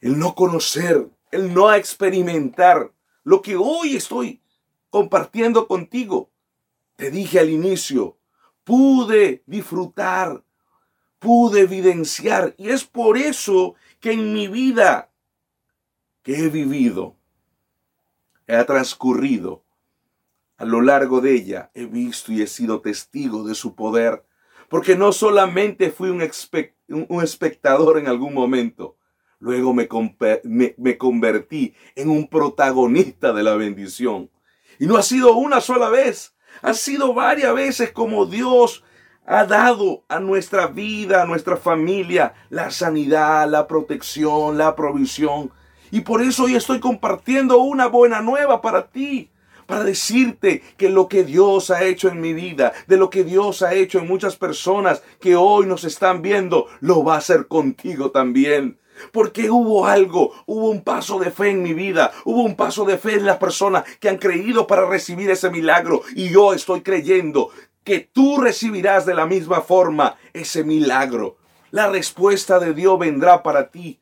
El 0.00 0.18
no 0.18 0.34
conocer, 0.34 1.08
el 1.30 1.54
no 1.54 1.72
experimentar 1.72 2.92
lo 3.22 3.40
que 3.40 3.54
hoy 3.54 3.94
estoy 3.94 4.42
compartiendo 4.90 5.68
contigo. 5.68 6.28
Te 6.96 7.12
dije 7.12 7.38
al 7.38 7.50
inicio, 7.50 8.18
pude 8.64 9.44
disfrutar, 9.46 10.42
pude 11.20 11.60
evidenciar. 11.60 12.56
Y 12.58 12.70
es 12.70 12.82
por 12.82 13.16
eso 13.16 13.76
que 14.00 14.10
en 14.10 14.34
mi 14.34 14.48
vida 14.48 15.11
que 16.22 16.36
he 16.36 16.48
vivido, 16.48 17.16
he 18.46 18.62
transcurrido, 18.64 19.64
a 20.56 20.64
lo 20.64 20.80
largo 20.80 21.20
de 21.20 21.34
ella 21.34 21.70
he 21.74 21.86
visto 21.86 22.32
y 22.32 22.42
he 22.42 22.46
sido 22.46 22.80
testigo 22.80 23.42
de 23.44 23.54
su 23.54 23.74
poder. 23.74 24.24
Porque 24.68 24.96
no 24.96 25.12
solamente 25.12 25.90
fui 25.90 26.08
un, 26.08 26.22
espectador 27.22 27.98
en 27.98 28.08
algún 28.08 28.32
momento, 28.32 28.96
luego 29.38 29.74
me, 29.74 29.88
me 30.78 30.98
convertí 30.98 31.74
en 31.94 32.08
un 32.08 32.28
protagonista 32.28 33.32
de 33.32 33.42
la 33.42 33.54
bendición. 33.54 34.30
Y 34.78 34.86
no 34.86 34.96
ha 34.96 35.02
sido 35.02 35.34
una 35.34 35.60
sola 35.60 35.90
vez, 35.90 36.34
ha 36.62 36.74
sido 36.74 37.12
varias 37.12 37.54
veces 37.54 37.92
como 37.92 38.24
Dios 38.24 38.82
ha 39.26 39.44
dado 39.44 40.04
a 40.08 40.20
nuestra 40.20 40.66
vida, 40.66 41.22
a 41.22 41.26
nuestra 41.26 41.56
familia, 41.56 42.34
la 42.50 42.70
sanidad, 42.70 43.48
la 43.48 43.66
protección, 43.66 44.58
la 44.58 44.74
provisión. 44.74 45.50
Y 45.92 46.00
por 46.00 46.22
eso 46.22 46.44
hoy 46.44 46.56
estoy 46.56 46.80
compartiendo 46.80 47.58
una 47.58 47.86
buena 47.86 48.22
nueva 48.22 48.62
para 48.62 48.88
ti. 48.88 49.28
Para 49.66 49.84
decirte 49.84 50.62
que 50.78 50.88
lo 50.88 51.06
que 51.06 51.22
Dios 51.22 51.70
ha 51.70 51.84
hecho 51.84 52.08
en 52.08 52.18
mi 52.18 52.32
vida, 52.32 52.72
de 52.86 52.96
lo 52.96 53.10
que 53.10 53.24
Dios 53.24 53.60
ha 53.60 53.74
hecho 53.74 53.98
en 53.98 54.08
muchas 54.08 54.36
personas 54.36 55.02
que 55.20 55.36
hoy 55.36 55.66
nos 55.66 55.84
están 55.84 56.22
viendo, 56.22 56.66
lo 56.80 57.04
va 57.04 57.14
a 57.14 57.18
hacer 57.18 57.46
contigo 57.46 58.10
también. 58.10 58.78
Porque 59.12 59.50
hubo 59.50 59.86
algo, 59.86 60.32
hubo 60.46 60.70
un 60.70 60.82
paso 60.82 61.18
de 61.18 61.30
fe 61.30 61.50
en 61.50 61.62
mi 61.62 61.74
vida, 61.74 62.10
hubo 62.24 62.42
un 62.42 62.56
paso 62.56 62.86
de 62.86 62.96
fe 62.96 63.16
en 63.16 63.26
las 63.26 63.36
personas 63.36 63.84
que 64.00 64.08
han 64.08 64.16
creído 64.16 64.66
para 64.66 64.86
recibir 64.86 65.30
ese 65.30 65.50
milagro. 65.50 66.00
Y 66.16 66.30
yo 66.30 66.54
estoy 66.54 66.80
creyendo 66.80 67.50
que 67.84 68.00
tú 68.00 68.38
recibirás 68.40 69.04
de 69.04 69.14
la 69.14 69.26
misma 69.26 69.60
forma 69.60 70.16
ese 70.32 70.64
milagro. 70.64 71.36
La 71.70 71.88
respuesta 71.90 72.58
de 72.58 72.72
Dios 72.72 72.98
vendrá 72.98 73.42
para 73.42 73.70
ti. 73.70 74.01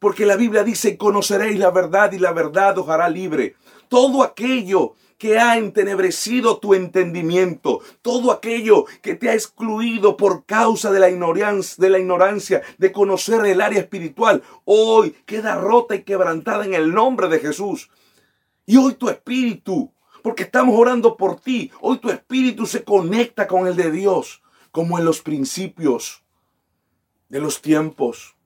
Porque 0.00 0.26
la 0.26 0.34
Biblia 0.34 0.64
dice, 0.64 0.96
conoceréis 0.96 1.60
la 1.60 1.70
verdad 1.70 2.10
y 2.10 2.18
la 2.18 2.32
verdad 2.32 2.76
os 2.78 2.88
hará 2.88 3.08
libre. 3.08 3.54
Todo 3.88 4.24
aquello 4.24 4.94
que 5.18 5.38
ha 5.38 5.56
entenebrecido 5.56 6.58
tu 6.58 6.74
entendimiento, 6.74 7.80
todo 8.02 8.32
aquello 8.32 8.86
que 9.02 9.14
te 9.14 9.28
ha 9.28 9.34
excluido 9.34 10.16
por 10.16 10.44
causa 10.46 10.90
de 10.90 10.98
la 10.98 11.10
ignorancia, 11.10 11.76
de 11.78 11.90
la 11.90 11.98
ignorancia 12.00 12.62
de 12.78 12.90
conocer 12.90 13.44
el 13.46 13.60
área 13.60 13.78
espiritual, 13.78 14.42
hoy 14.64 15.14
queda 15.26 15.54
rota 15.54 15.94
y 15.94 16.02
quebrantada 16.02 16.64
en 16.64 16.74
el 16.74 16.92
nombre 16.92 17.28
de 17.28 17.38
Jesús. 17.38 17.90
Y 18.66 18.78
hoy 18.78 18.94
tu 18.94 19.08
espíritu 19.08 19.92
porque 20.22 20.44
estamos 20.44 20.78
orando 20.78 21.16
por 21.16 21.40
ti. 21.40 21.70
Hoy 21.80 21.98
tu 21.98 22.10
espíritu 22.10 22.66
se 22.66 22.84
conecta 22.84 23.46
con 23.46 23.66
el 23.66 23.76
de 23.76 23.90
Dios, 23.90 24.42
como 24.70 24.98
en 24.98 25.04
los 25.04 25.20
principios 25.20 26.22
de 27.28 27.40
los 27.40 27.60
tiempos. 27.62 28.36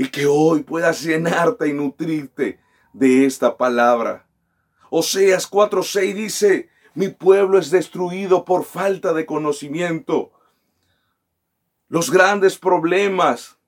Y 0.00 0.08
que 0.08 0.24
hoy 0.24 0.62
puedas 0.62 1.02
llenarte 1.02 1.68
y 1.68 1.74
nutrirte 1.74 2.58
de 2.94 3.26
esta 3.26 3.58
palabra. 3.58 4.26
Oseas 4.88 5.46
4:6 5.46 6.14
dice, 6.14 6.70
mi 6.94 7.08
pueblo 7.08 7.58
es 7.58 7.70
destruido 7.70 8.46
por 8.46 8.64
falta 8.64 9.12
de 9.12 9.26
conocimiento. 9.26 10.32
Los 11.88 12.10
grandes 12.10 12.56
problemas, 12.56 13.58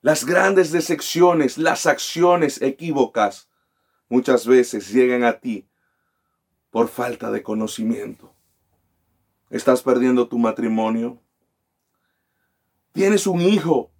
las 0.00 0.24
grandes 0.24 0.72
decepciones, 0.72 1.58
las 1.58 1.84
acciones 1.84 2.62
equívocas 2.62 3.50
muchas 4.08 4.46
veces 4.46 4.90
llegan 4.90 5.22
a 5.22 5.38
ti 5.38 5.68
por 6.70 6.88
falta 6.88 7.30
de 7.30 7.42
conocimiento. 7.42 8.32
¿Estás 9.50 9.82
perdiendo 9.82 10.28
tu 10.28 10.38
matrimonio? 10.38 11.20
¿Tienes 12.94 13.26
un 13.26 13.42
hijo 13.42 13.92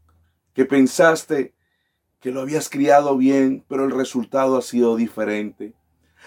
que 0.58 0.64
pensaste 0.64 1.54
que 2.18 2.32
lo 2.32 2.40
habías 2.40 2.68
criado 2.68 3.16
bien, 3.16 3.64
pero 3.68 3.84
el 3.84 3.92
resultado 3.92 4.58
ha 4.58 4.62
sido 4.62 4.96
diferente? 4.96 5.72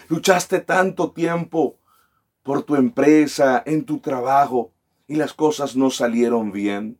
Luchaste 0.08 0.62
tanto 0.62 1.12
tiempo 1.12 1.78
por 2.42 2.64
tu 2.64 2.78
empresa, 2.78 3.62
en 3.66 3.84
tu 3.84 4.00
trabajo, 4.00 4.72
y 5.06 5.18
las 5.18 5.34
cosas 5.34 5.76
no 5.76 5.90
salieron 5.90 6.54
bien. 6.54 6.98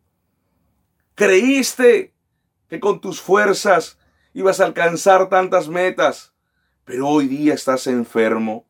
Creíste 1.14 2.12
que 2.68 2.80
con 2.80 3.00
tus 3.00 3.22
fuerzas 3.22 3.98
ibas 4.34 4.60
a 4.60 4.66
alcanzar 4.66 5.30
tantas 5.30 5.68
metas, 5.68 6.34
pero 6.84 7.08
hoy 7.08 7.28
día 7.28 7.54
estás 7.54 7.86
enfermo, 7.86 8.66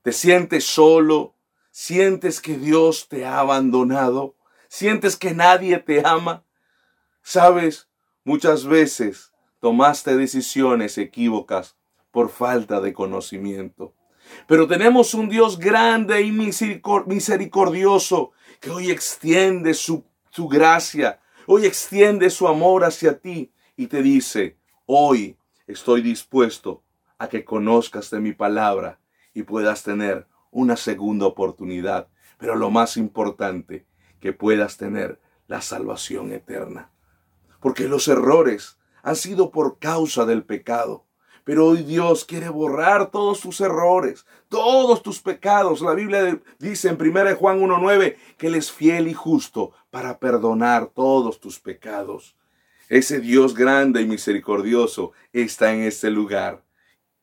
te 0.00 0.12
sientes 0.12 0.64
solo, 0.64 1.34
sientes 1.70 2.40
que 2.40 2.56
Dios 2.56 3.08
te 3.10 3.26
ha 3.26 3.40
abandonado, 3.40 4.36
sientes 4.68 5.16
que 5.16 5.34
nadie 5.34 5.76
te 5.80 6.00
ama. 6.02 6.46
Sabes, 7.30 7.90
muchas 8.24 8.64
veces 8.64 9.34
tomaste 9.60 10.16
decisiones 10.16 10.96
equívocas 10.96 11.76
por 12.10 12.30
falta 12.30 12.80
de 12.80 12.94
conocimiento. 12.94 13.92
Pero 14.46 14.66
tenemos 14.66 15.12
un 15.12 15.28
Dios 15.28 15.58
grande 15.58 16.22
y 16.22 16.32
misericordioso 16.32 18.32
que 18.60 18.70
hoy 18.70 18.90
extiende 18.90 19.74
su, 19.74 20.06
su 20.30 20.48
gracia, 20.48 21.20
hoy 21.46 21.66
extiende 21.66 22.30
su 22.30 22.48
amor 22.48 22.82
hacia 22.82 23.18
ti 23.18 23.52
y 23.76 23.88
te 23.88 24.00
dice, 24.00 24.56
hoy 24.86 25.36
estoy 25.66 26.00
dispuesto 26.00 26.82
a 27.18 27.28
que 27.28 27.44
conozcas 27.44 28.08
de 28.08 28.20
mi 28.20 28.32
palabra 28.32 29.00
y 29.34 29.42
puedas 29.42 29.82
tener 29.82 30.26
una 30.50 30.78
segunda 30.78 31.26
oportunidad. 31.26 32.08
Pero 32.38 32.56
lo 32.56 32.70
más 32.70 32.96
importante, 32.96 33.84
que 34.18 34.32
puedas 34.32 34.78
tener 34.78 35.20
la 35.46 35.60
salvación 35.60 36.32
eterna. 36.32 36.90
Porque 37.60 37.88
los 37.88 38.08
errores 38.08 38.78
han 39.02 39.16
sido 39.16 39.50
por 39.50 39.78
causa 39.78 40.24
del 40.24 40.44
pecado. 40.44 41.04
Pero 41.44 41.66
hoy 41.66 41.82
Dios 41.82 42.24
quiere 42.26 42.50
borrar 42.50 43.10
todos 43.10 43.40
tus 43.40 43.60
errores, 43.62 44.26
todos 44.48 45.02
tus 45.02 45.20
pecados. 45.20 45.80
La 45.80 45.94
Biblia 45.94 46.38
dice 46.58 46.90
en 46.90 47.00
1 47.00 47.36
Juan 47.36 47.60
1.9 47.60 48.16
que 48.36 48.48
Él 48.48 48.54
es 48.54 48.70
fiel 48.70 49.08
y 49.08 49.14
justo 49.14 49.72
para 49.90 50.18
perdonar 50.18 50.90
todos 50.94 51.40
tus 51.40 51.58
pecados. 51.58 52.36
Ese 52.88 53.20
Dios 53.20 53.54
grande 53.54 54.02
y 54.02 54.06
misericordioso 54.06 55.12
está 55.32 55.72
en 55.72 55.82
este 55.82 56.10
lugar 56.10 56.62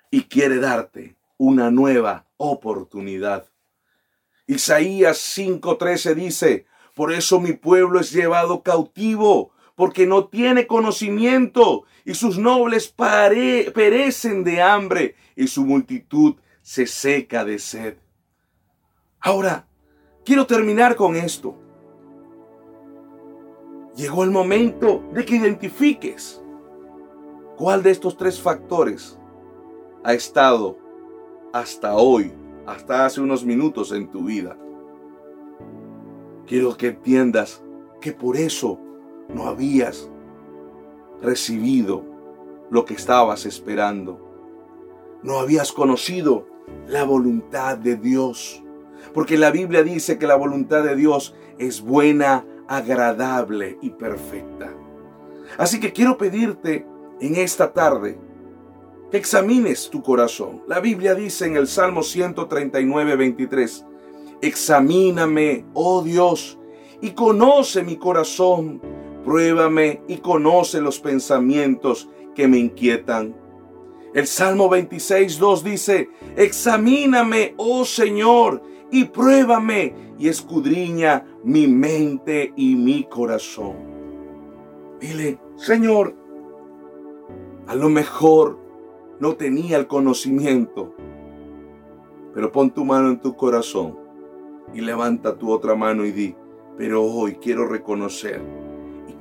y 0.10 0.24
quiere 0.24 0.60
darte 0.60 1.16
una 1.38 1.72
nueva 1.72 2.26
oportunidad. 2.38 3.46
Isaías 4.48 5.18
5:13 5.38 6.14
dice, 6.14 6.66
por 6.94 7.12
eso 7.12 7.40
mi 7.40 7.54
pueblo 7.54 8.00
es 8.00 8.12
llevado 8.12 8.62
cautivo, 8.62 9.52
porque 9.76 10.08
no 10.08 10.28
tiene 10.28 10.68
conocimiento, 10.68 11.84
y 12.06 12.14
sus 12.14 12.38
nobles 12.38 12.88
perecen 12.88 14.44
de 14.44 14.62
hambre, 14.62 15.16
y 15.36 15.48
su 15.48 15.66
multitud 15.66 16.36
se 16.62 16.88
seca 16.88 17.44
de 17.44 17.60
sed. 17.60 17.98
Ahora, 19.20 19.68
quiero 20.24 20.48
terminar 20.48 20.96
con 20.96 21.16
esto. 21.16 21.56
Llegó 23.96 24.24
el 24.24 24.32
momento 24.32 25.04
de 25.14 25.26
que 25.26 25.36
identifiques 25.36 26.42
cuál 27.58 27.84
de 27.84 27.92
estos 27.92 28.18
tres 28.18 28.42
factores 28.42 29.18
ha 30.04 30.14
estado 30.14 30.78
hasta 31.54 31.96
hoy, 31.96 32.34
hasta 32.66 33.06
hace 33.06 33.22
unos 33.22 33.44
minutos 33.46 33.92
en 33.92 34.10
tu 34.10 34.26
vida. 34.26 34.58
Quiero 36.46 36.76
que 36.78 36.88
entiendas 36.88 37.64
que 38.02 38.12
por 38.12 38.38
eso 38.38 38.80
no 39.30 39.48
habías 39.48 40.10
recibido 41.22 42.04
lo 42.70 42.86
que 42.86 42.94
estabas 42.94 43.46
esperando. 43.46 44.20
No 45.24 45.40
habías 45.40 45.72
conocido 45.72 46.48
la 46.88 47.04
voluntad 47.04 47.78
de 47.78 47.96
Dios. 47.96 48.64
Porque 49.14 49.38
la 49.38 49.52
Biblia 49.52 49.84
dice 49.84 50.18
que 50.18 50.28
la 50.28 50.36
voluntad 50.36 50.84
de 50.84 50.96
Dios 50.96 51.36
es 51.58 51.82
buena, 51.82 52.46
agradable 52.68 53.78
y 53.82 53.92
perfecta. 53.92 54.74
Así 55.58 55.80
que 55.80 55.94
quiero 55.94 56.18
pedirte 56.18 56.86
en 57.20 57.36
esta 57.36 57.72
tarde 57.72 58.20
que 59.12 59.18
examines 59.18 59.90
tu 59.90 60.02
corazón. 60.02 60.64
La 60.68 60.80
Biblia 60.80 61.16
dice 61.16 61.46
en 61.46 61.56
el 61.56 61.68
Salmo 61.68 62.04
139, 62.04 63.16
23, 63.16 63.86
Examíname, 64.42 65.66
oh 65.74 66.02
Dios, 66.02 66.60
y 67.02 67.12
conoce 67.12 67.84
mi 67.84 67.98
corazón, 67.98 68.82
Pruébame 69.26 70.04
y 70.08 70.18
conoce 70.18 70.80
los 70.82 71.00
pensamientos 71.00 72.08
que 72.36 72.48
me 72.48 72.60
inquietan. 72.60 73.36
El 74.14 74.28
Salmo 74.28 74.70
26, 74.70 75.40
2 75.40 75.64
dice, 75.64 76.10
Examíname, 76.38 77.56
oh 77.58 77.86
Señor, 77.86 78.62
y 78.92 79.06
pruébame 79.06 79.96
y 80.20 80.28
escudriña 80.28 81.26
mi 81.44 81.66
mente 81.66 82.54
y 82.56 82.76
mi 82.76 83.06
corazón. 83.06 83.76
Dile, 85.00 85.40
Señor, 85.56 86.16
a 87.66 87.74
lo 87.74 87.90
mejor 87.90 88.60
no 89.20 89.36
tenía 89.36 89.78
el 89.78 89.88
conocimiento, 89.88 90.94
pero 92.32 92.52
pon 92.52 92.70
tu 92.70 92.86
mano 92.86 93.10
en 93.10 93.20
tu 93.20 93.36
corazón 93.36 93.98
y 94.72 94.82
levanta 94.82 95.36
tu 95.36 95.52
otra 95.52 95.74
mano 95.74 96.06
y 96.06 96.12
di, 96.12 96.36
pero 96.78 97.04
hoy 97.04 97.36
quiero 97.42 97.68
reconocer 97.68 98.65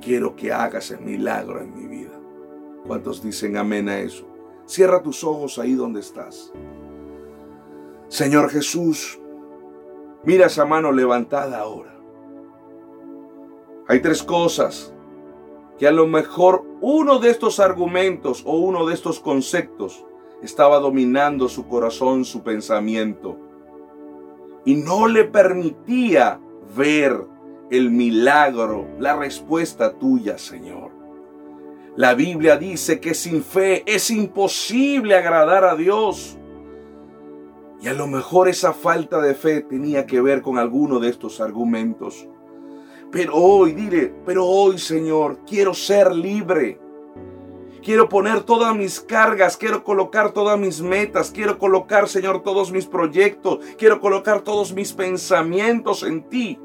quiero 0.04 0.36
que 0.36 0.52
hagas 0.52 0.90
el 0.90 1.00
milagro 1.00 1.60
en 1.60 1.74
mi 1.74 1.86
vida. 1.86 2.20
¿Cuántos 2.86 3.22
dicen 3.22 3.56
amén 3.56 3.88
a 3.88 3.98
eso? 3.98 4.26
Cierra 4.66 5.02
tus 5.02 5.24
ojos 5.24 5.58
ahí 5.58 5.74
donde 5.74 6.00
estás. 6.00 6.52
Señor 8.08 8.50
Jesús, 8.50 9.18
mira 10.24 10.46
esa 10.46 10.66
mano 10.66 10.92
levantada 10.92 11.58
ahora. 11.58 11.98
Hay 13.88 14.00
tres 14.00 14.22
cosas 14.22 14.94
que 15.78 15.88
a 15.88 15.92
lo 15.92 16.06
mejor 16.06 16.64
uno 16.80 17.18
de 17.18 17.30
estos 17.30 17.58
argumentos 17.58 18.42
o 18.46 18.58
uno 18.58 18.86
de 18.86 18.94
estos 18.94 19.20
conceptos 19.20 20.04
estaba 20.42 20.78
dominando 20.78 21.48
su 21.48 21.66
corazón, 21.66 22.24
su 22.24 22.42
pensamiento, 22.42 23.38
y 24.66 24.76
no 24.76 25.08
le 25.08 25.24
permitía 25.24 26.40
ver 26.76 27.33
el 27.70 27.90
milagro, 27.90 28.86
la 28.98 29.16
respuesta 29.16 29.92
tuya, 29.94 30.38
Señor. 30.38 30.90
La 31.96 32.14
Biblia 32.14 32.56
dice 32.56 32.98
que 32.98 33.14
sin 33.14 33.42
fe 33.42 33.84
es 33.86 34.10
imposible 34.10 35.14
agradar 35.14 35.64
a 35.64 35.76
Dios. 35.76 36.36
Y 37.80 37.88
a 37.88 37.94
lo 37.94 38.06
mejor 38.06 38.48
esa 38.48 38.72
falta 38.72 39.20
de 39.20 39.34
fe 39.34 39.60
tenía 39.60 40.06
que 40.06 40.20
ver 40.20 40.42
con 40.42 40.58
alguno 40.58 40.98
de 40.98 41.10
estos 41.10 41.40
argumentos. 41.40 42.26
Pero 43.12 43.34
hoy, 43.36 43.72
dile, 43.72 44.12
pero 44.26 44.44
hoy 44.44 44.78
Señor, 44.78 45.38
quiero 45.46 45.72
ser 45.72 46.14
libre. 46.14 46.80
Quiero 47.80 48.08
poner 48.08 48.42
todas 48.42 48.74
mis 48.74 48.98
cargas, 48.98 49.58
quiero 49.58 49.84
colocar 49.84 50.32
todas 50.32 50.58
mis 50.58 50.80
metas, 50.80 51.30
quiero 51.30 51.58
colocar, 51.58 52.08
Señor, 52.08 52.42
todos 52.42 52.72
mis 52.72 52.86
proyectos, 52.86 53.58
quiero 53.76 54.00
colocar 54.00 54.40
todos 54.40 54.72
mis 54.72 54.94
pensamientos 54.94 56.02
en 56.02 56.26
ti. 56.28 56.58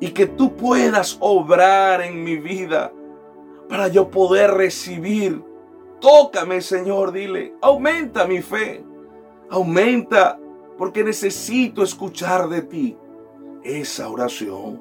Y 0.00 0.10
que 0.10 0.26
tú 0.26 0.54
puedas 0.54 1.16
obrar 1.20 2.00
en 2.02 2.22
mi 2.22 2.36
vida 2.36 2.92
para 3.68 3.88
yo 3.88 4.10
poder 4.10 4.52
recibir. 4.52 5.42
Tócame, 6.00 6.60
Señor, 6.60 7.12
dile, 7.12 7.54
aumenta 7.60 8.26
mi 8.26 8.40
fe, 8.40 8.84
aumenta, 9.50 10.38
porque 10.76 11.02
necesito 11.02 11.82
escuchar 11.82 12.48
de 12.48 12.62
ti 12.62 12.96
esa 13.64 14.08
oración. 14.08 14.80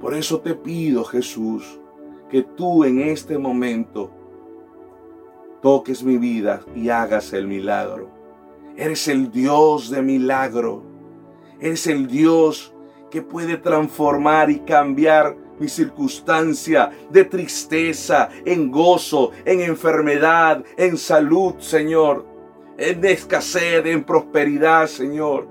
Por 0.00 0.14
eso 0.14 0.40
te 0.40 0.54
pido, 0.54 1.04
Jesús, 1.04 1.80
que 2.30 2.42
tú 2.42 2.84
en 2.84 3.00
este 3.00 3.38
momento 3.38 4.10
toques 5.60 6.02
mi 6.02 6.18
vida 6.18 6.64
y 6.74 6.88
hagas 6.88 7.32
el 7.32 7.46
milagro. 7.46 8.10
Eres 8.76 9.06
el 9.08 9.30
Dios 9.30 9.90
de 9.90 10.02
milagro. 10.02 10.82
Eres 11.60 11.86
el 11.86 12.06
Dios 12.08 12.71
que 13.12 13.20
puede 13.20 13.58
transformar 13.58 14.50
y 14.50 14.60
cambiar 14.60 15.36
mi 15.58 15.68
circunstancia 15.68 16.90
de 17.10 17.26
tristeza 17.26 18.30
en 18.46 18.70
gozo, 18.70 19.32
en 19.44 19.60
enfermedad, 19.60 20.64
en 20.78 20.96
salud, 20.96 21.56
Señor, 21.58 22.24
en 22.78 23.04
escasez, 23.04 23.84
en 23.84 24.02
prosperidad, 24.02 24.86
Señor. 24.86 25.46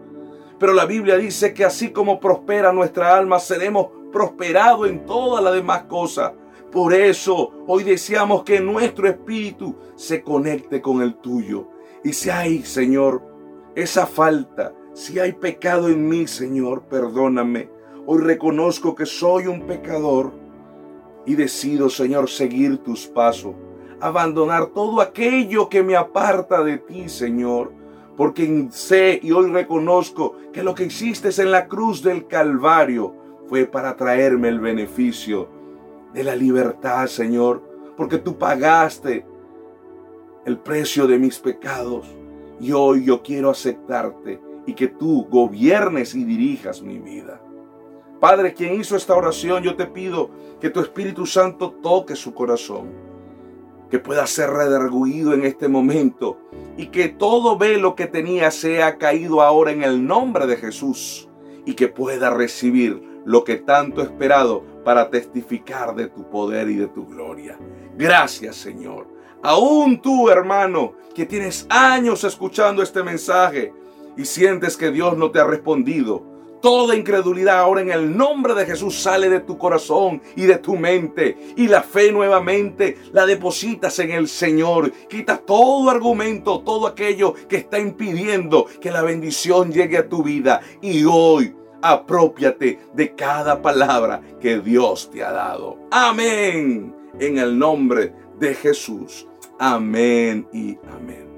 Pero 0.57 0.73
la 0.73 0.85
Biblia 0.85 1.17
dice 1.17 1.53
que 1.53 1.63
así 1.63 1.91
como 1.91 2.19
prospera 2.19 2.73
nuestra 2.73 3.15
alma, 3.15 3.37
seremos 3.39 3.89
prosperado 4.11 4.87
en 4.87 5.05
todas 5.05 5.43
las 5.43 5.53
demás 5.53 5.83
cosas. 5.83 6.33
Por 6.71 6.95
eso 6.95 7.51
hoy 7.67 7.83
deseamos 7.83 8.41
que 8.43 8.59
nuestro 8.59 9.07
espíritu 9.07 9.75
se 9.95 10.23
conecte 10.23 10.81
con 10.81 11.03
el 11.03 11.13
tuyo. 11.13 11.67
Y 12.03 12.13
si 12.13 12.31
hay, 12.31 12.63
Señor, 12.63 13.21
esa 13.75 14.07
falta, 14.07 14.73
si 14.93 15.19
hay 15.19 15.33
pecado 15.33 15.87
en 15.87 16.07
mí, 16.07 16.27
Señor, 16.27 16.83
perdóname. 16.83 17.69
Hoy 18.05 18.21
reconozco 18.21 18.93
que 18.93 19.05
soy 19.05 19.47
un 19.47 19.65
pecador 19.65 20.33
y 21.25 21.35
decido, 21.35 21.89
Señor, 21.89 22.29
seguir 22.29 22.79
tus 22.79 23.07
pasos, 23.07 23.55
abandonar 24.01 24.67
todo 24.67 24.99
aquello 24.99 25.69
que 25.69 25.81
me 25.83 25.95
aparta 25.95 26.63
de 26.63 26.77
ti, 26.77 27.07
Señor. 27.07 27.71
Porque 28.17 28.67
sé 28.71 29.19
y 29.23 29.31
hoy 29.31 29.49
reconozco 29.49 30.35
que 30.51 30.63
lo 30.63 30.75
que 30.75 30.85
hiciste 30.85 31.29
en 31.41 31.51
la 31.51 31.67
cruz 31.67 32.03
del 32.03 32.27
Calvario 32.27 33.15
fue 33.47 33.65
para 33.65 33.95
traerme 33.95 34.49
el 34.49 34.59
beneficio 34.59 35.47
de 36.13 36.23
la 36.23 36.35
libertad, 36.35 37.07
Señor, 37.07 37.63
porque 37.95 38.17
tú 38.17 38.37
pagaste 38.37 39.25
el 40.45 40.57
precio 40.57 41.07
de 41.07 41.17
mis 41.17 41.39
pecados 41.39 42.05
y 42.59 42.73
hoy 42.73 43.05
yo 43.05 43.21
quiero 43.23 43.49
aceptarte 43.49 44.50
y 44.65 44.73
que 44.73 44.87
tú 44.87 45.27
gobiernes 45.29 46.15
y 46.15 46.23
dirijas 46.23 46.81
mi 46.81 46.99
vida. 46.99 47.41
Padre, 48.19 48.53
quien 48.53 48.79
hizo 48.79 48.95
esta 48.95 49.15
oración, 49.15 49.63
yo 49.63 49.75
te 49.75 49.87
pido 49.87 50.29
que 50.59 50.69
tu 50.69 50.79
Espíritu 50.79 51.25
Santo 51.25 51.71
toque 51.81 52.15
su 52.15 52.33
corazón, 52.35 52.91
que 53.89 53.97
pueda 53.97 54.27
ser 54.27 54.51
redarguido 54.51 55.33
en 55.33 55.43
este 55.43 55.67
momento 55.67 56.37
y 56.77 56.87
que 56.87 57.09
todo 57.09 57.57
velo 57.57 57.95
que 57.95 58.05
tenía 58.05 58.51
sea 58.51 58.97
caído 58.97 59.41
ahora 59.41 59.71
en 59.71 59.83
el 59.83 60.05
nombre 60.05 60.45
de 60.45 60.57
Jesús 60.57 61.27
y 61.65 61.73
que 61.73 61.87
pueda 61.87 62.29
recibir 62.29 63.01
lo 63.25 63.43
que 63.43 63.57
tanto 63.57 64.01
he 64.01 64.05
esperado 64.05 64.63
para 64.83 65.09
testificar 65.09 65.95
de 65.95 66.07
tu 66.07 66.29
poder 66.29 66.69
y 66.69 66.75
de 66.75 66.87
tu 66.87 67.07
gloria. 67.07 67.57
Gracias 67.97 68.55
Señor. 68.55 69.07
Aún 69.43 69.99
tú, 69.99 70.29
hermano, 70.29 70.93
que 71.15 71.25
tienes 71.25 71.65
años 71.69 72.23
escuchando 72.23 72.83
este 72.83 73.03
mensaje 73.03 73.73
y 74.17 74.25
sientes 74.25 74.77
que 74.77 74.91
Dios 74.91 75.17
no 75.17 75.31
te 75.31 75.39
ha 75.39 75.45
respondido, 75.45 76.31
Toda 76.61 76.95
incredulidad 76.95 77.57
ahora 77.57 77.81
en 77.81 77.91
el 77.91 78.15
nombre 78.15 78.53
de 78.53 78.67
Jesús 78.67 79.01
sale 79.01 79.29
de 79.29 79.39
tu 79.39 79.57
corazón 79.57 80.21
y 80.35 80.43
de 80.43 80.59
tu 80.59 80.75
mente. 80.75 81.35
Y 81.57 81.67
la 81.67 81.81
fe 81.81 82.11
nuevamente 82.11 82.99
la 83.13 83.25
depositas 83.25 83.97
en 83.97 84.11
el 84.11 84.27
Señor. 84.27 84.91
Quita 85.09 85.37
todo 85.37 85.89
argumento, 85.89 86.61
todo 86.61 86.85
aquello 86.85 87.33
que 87.49 87.57
está 87.57 87.79
impidiendo 87.79 88.67
que 88.79 88.91
la 88.91 89.01
bendición 89.01 89.71
llegue 89.71 89.97
a 89.97 90.07
tu 90.07 90.21
vida. 90.21 90.61
Y 90.83 91.03
hoy 91.03 91.55
apropiate 91.81 92.79
de 92.93 93.15
cada 93.15 93.59
palabra 93.59 94.21
que 94.39 94.59
Dios 94.59 95.09
te 95.09 95.23
ha 95.23 95.31
dado. 95.31 95.79
Amén. 95.89 96.95
En 97.19 97.39
el 97.39 97.57
nombre 97.57 98.13
de 98.39 98.53
Jesús. 98.53 99.27
Amén 99.57 100.47
y 100.53 100.77
amén. 100.93 101.30